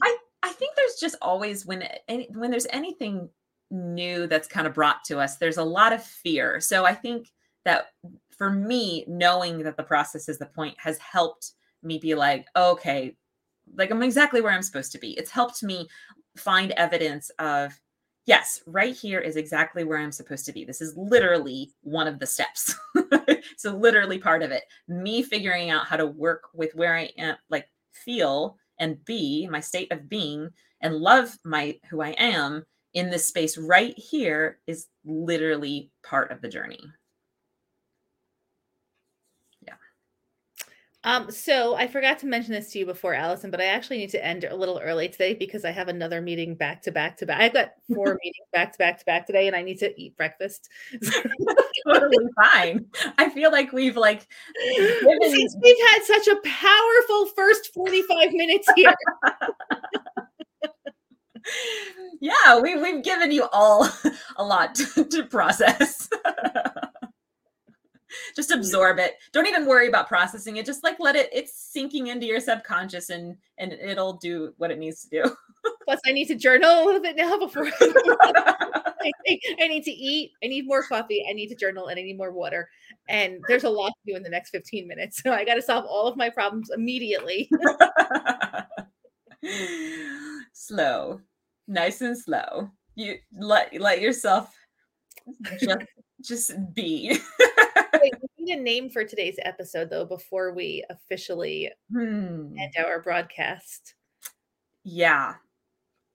[0.02, 3.30] I I think there's just always when any when there's anything
[3.72, 6.60] new that's kind of brought to us, there's a lot of fear.
[6.60, 7.32] So I think
[7.66, 7.88] that
[8.38, 11.52] for me, knowing that the process is the point has helped
[11.84, 13.16] me be like, okay,
[13.76, 15.12] like I'm exactly where I'm supposed to be.
[15.12, 15.88] It's helped me
[16.38, 17.80] find evidence of,
[18.26, 20.66] yes, right here is exactly where I'm supposed to be.
[20.66, 22.76] This is literally one of the steps.
[23.58, 24.64] so, literally part of it.
[24.88, 29.60] Me figuring out how to work with where I am, like feel and be, my
[29.60, 30.50] state of being,
[30.82, 36.42] and love my who I am in this space right here is literally part of
[36.42, 36.80] the journey.
[41.06, 44.10] Um, so I forgot to mention this to you before, Allison, but I actually need
[44.10, 47.28] to end a little early today because I have another meeting back to back to
[47.28, 47.40] back.
[47.40, 50.18] I've got four meetings back to back to back today, and I need to eat
[50.18, 50.68] breakfast.
[51.88, 52.88] totally fine.
[53.20, 54.28] I feel like we've like
[54.64, 55.20] given...
[55.22, 58.96] Since we've had such a powerful first 45 minutes here.
[62.20, 63.88] yeah, we, we've given you all
[64.38, 66.10] a lot to, to process
[68.36, 69.16] just absorb it.
[69.32, 70.66] Don't even worry about processing it.
[70.66, 74.80] Just like let it it's sinking into your subconscious and and it'll do what it
[74.80, 75.24] needs to do.
[75.86, 80.32] Plus i need to journal a little bit now before I, I need to eat.
[80.44, 81.26] I need more coffee.
[81.30, 82.70] I need to journal and i need more water.
[83.08, 85.62] And there's a lot to do in the next 15 minutes so i got to
[85.62, 87.50] solve all of my problems immediately.
[90.54, 91.22] Slow.
[91.68, 92.72] Nice and slow.
[92.96, 94.56] You let let yourself
[95.60, 95.86] just
[96.22, 97.20] just be
[98.46, 102.56] need a name for today's episode though before we officially Hmm.
[102.58, 103.96] end our broadcast.
[104.84, 105.36] Yeah.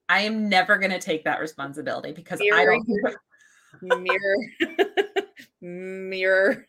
[0.09, 2.85] I am never going to take that responsibility because I don't
[3.81, 4.35] mirror
[5.61, 6.67] mirror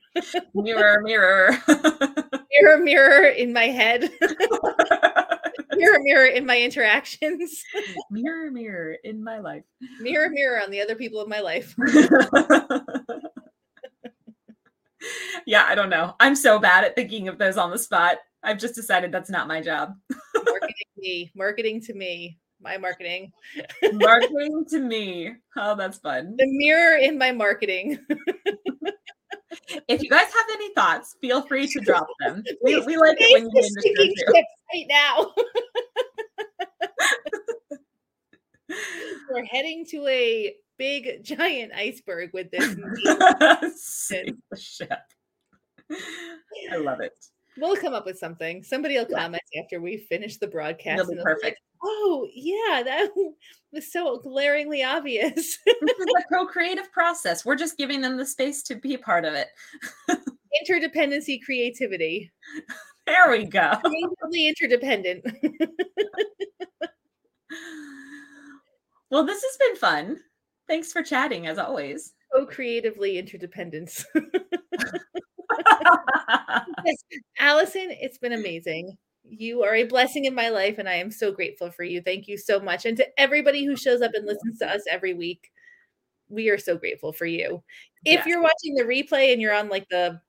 [0.54, 1.50] mirror mirror.
[2.52, 4.10] mirror mirror in my head.
[5.74, 7.64] mirror mirror in my interactions.
[8.10, 9.64] mirror mirror in my life.
[9.98, 11.74] mirror mirror on the other people of my life.
[15.47, 16.14] Yeah, I don't know.
[16.20, 18.18] I'm so bad at thinking of those on the spot.
[18.43, 19.95] I've just decided that's not my job.
[20.34, 23.32] marketing me, marketing to me, my marketing.
[23.93, 25.34] Marketing to me.
[25.57, 26.34] Oh, that's fun.
[26.38, 27.99] The mirror in my marketing.
[29.86, 32.43] If you guys have any thoughts, feel free to drop them.
[32.62, 34.32] We, we like it when you Face the name the show stinking too.
[34.34, 35.32] ship right now.
[39.30, 42.64] We're heading to a big giant iceberg with this.
[44.59, 44.99] Ship.
[46.72, 47.12] I love it.
[47.59, 48.62] we'll come up with something.
[48.62, 49.18] Somebody will Yeah.
[49.18, 51.01] comment after we finish the broadcast.
[51.01, 51.61] It'll be they'll like, perfect.
[51.82, 53.11] oh yeah, that
[53.72, 55.59] was so glaringly obvious.
[55.82, 57.45] This is a co-creative process.
[57.45, 59.49] We're just giving them the space to be part of it.
[60.68, 62.30] Interdependency, creativity,
[63.07, 63.72] There we go.
[63.82, 65.24] creatively interdependent.
[69.11, 70.20] Well, this has been fun.
[70.68, 72.14] Thanks for chatting as always.
[72.34, 74.05] Oh, creatively interdependence.
[77.38, 78.96] Allison, it's been amazing.
[79.24, 82.00] You are a blessing in my life, and I am so grateful for you.
[82.02, 82.86] Thank you so much.
[82.86, 85.50] And to everybody who shows up and listens to us every week,
[86.28, 87.62] we are so grateful for you.
[88.04, 88.26] If Yes.
[88.26, 90.20] you're watching the replay and you're on like the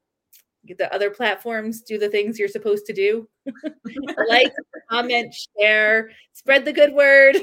[0.77, 3.27] the other platforms, do the things you're supposed to do.
[4.29, 4.53] like,
[4.89, 7.35] comment, share, spread the good word.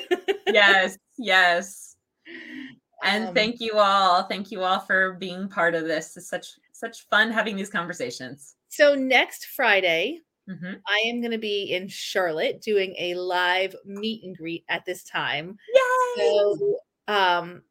[0.47, 1.97] yes, yes.
[3.03, 4.25] And Um, thank you all.
[4.25, 6.17] Thank you all for being part of this.
[6.19, 6.49] It's such
[6.81, 8.57] such fun having these conversations.
[8.69, 10.81] So next Friday, Mhm.
[10.89, 15.05] I am going to be in Charlotte doing a live meet and greet at this
[15.05, 15.57] time.
[15.73, 16.25] Yay!
[16.25, 17.63] So, um,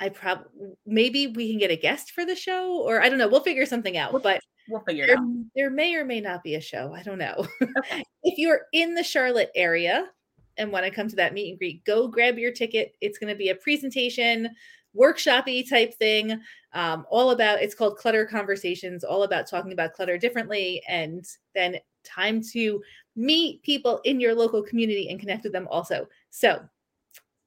[0.00, 3.28] I probably maybe we can get a guest for the show, or I don't know.
[3.28, 4.12] We'll figure something out.
[4.12, 5.24] We'll But We'll figure it there, out.
[5.54, 6.92] there may or may not be a show.
[6.92, 7.46] I don't know.
[7.62, 8.02] Okay.
[8.24, 10.10] if you're in the Charlotte area
[10.56, 12.96] and want to come to that meet and greet, go grab your ticket.
[13.00, 14.50] It's going to be a presentation,
[14.96, 16.40] workshopy type thing.
[16.72, 21.24] Um, all about it's called Clutter Conversations, all about talking about clutter differently, and
[21.54, 22.82] then time to
[23.14, 26.06] meet people in your local community and connect with them also.
[26.30, 26.60] So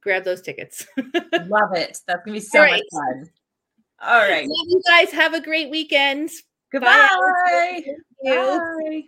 [0.02, 0.86] grab those tickets.
[0.96, 1.98] Love it.
[2.06, 3.30] That's gonna be so All much fun.
[4.02, 4.46] All right.
[4.46, 5.10] You guys.
[5.12, 6.30] Have a great weekend.
[6.72, 7.82] Goodbye.
[8.22, 8.32] You.
[8.32, 9.02] Bye.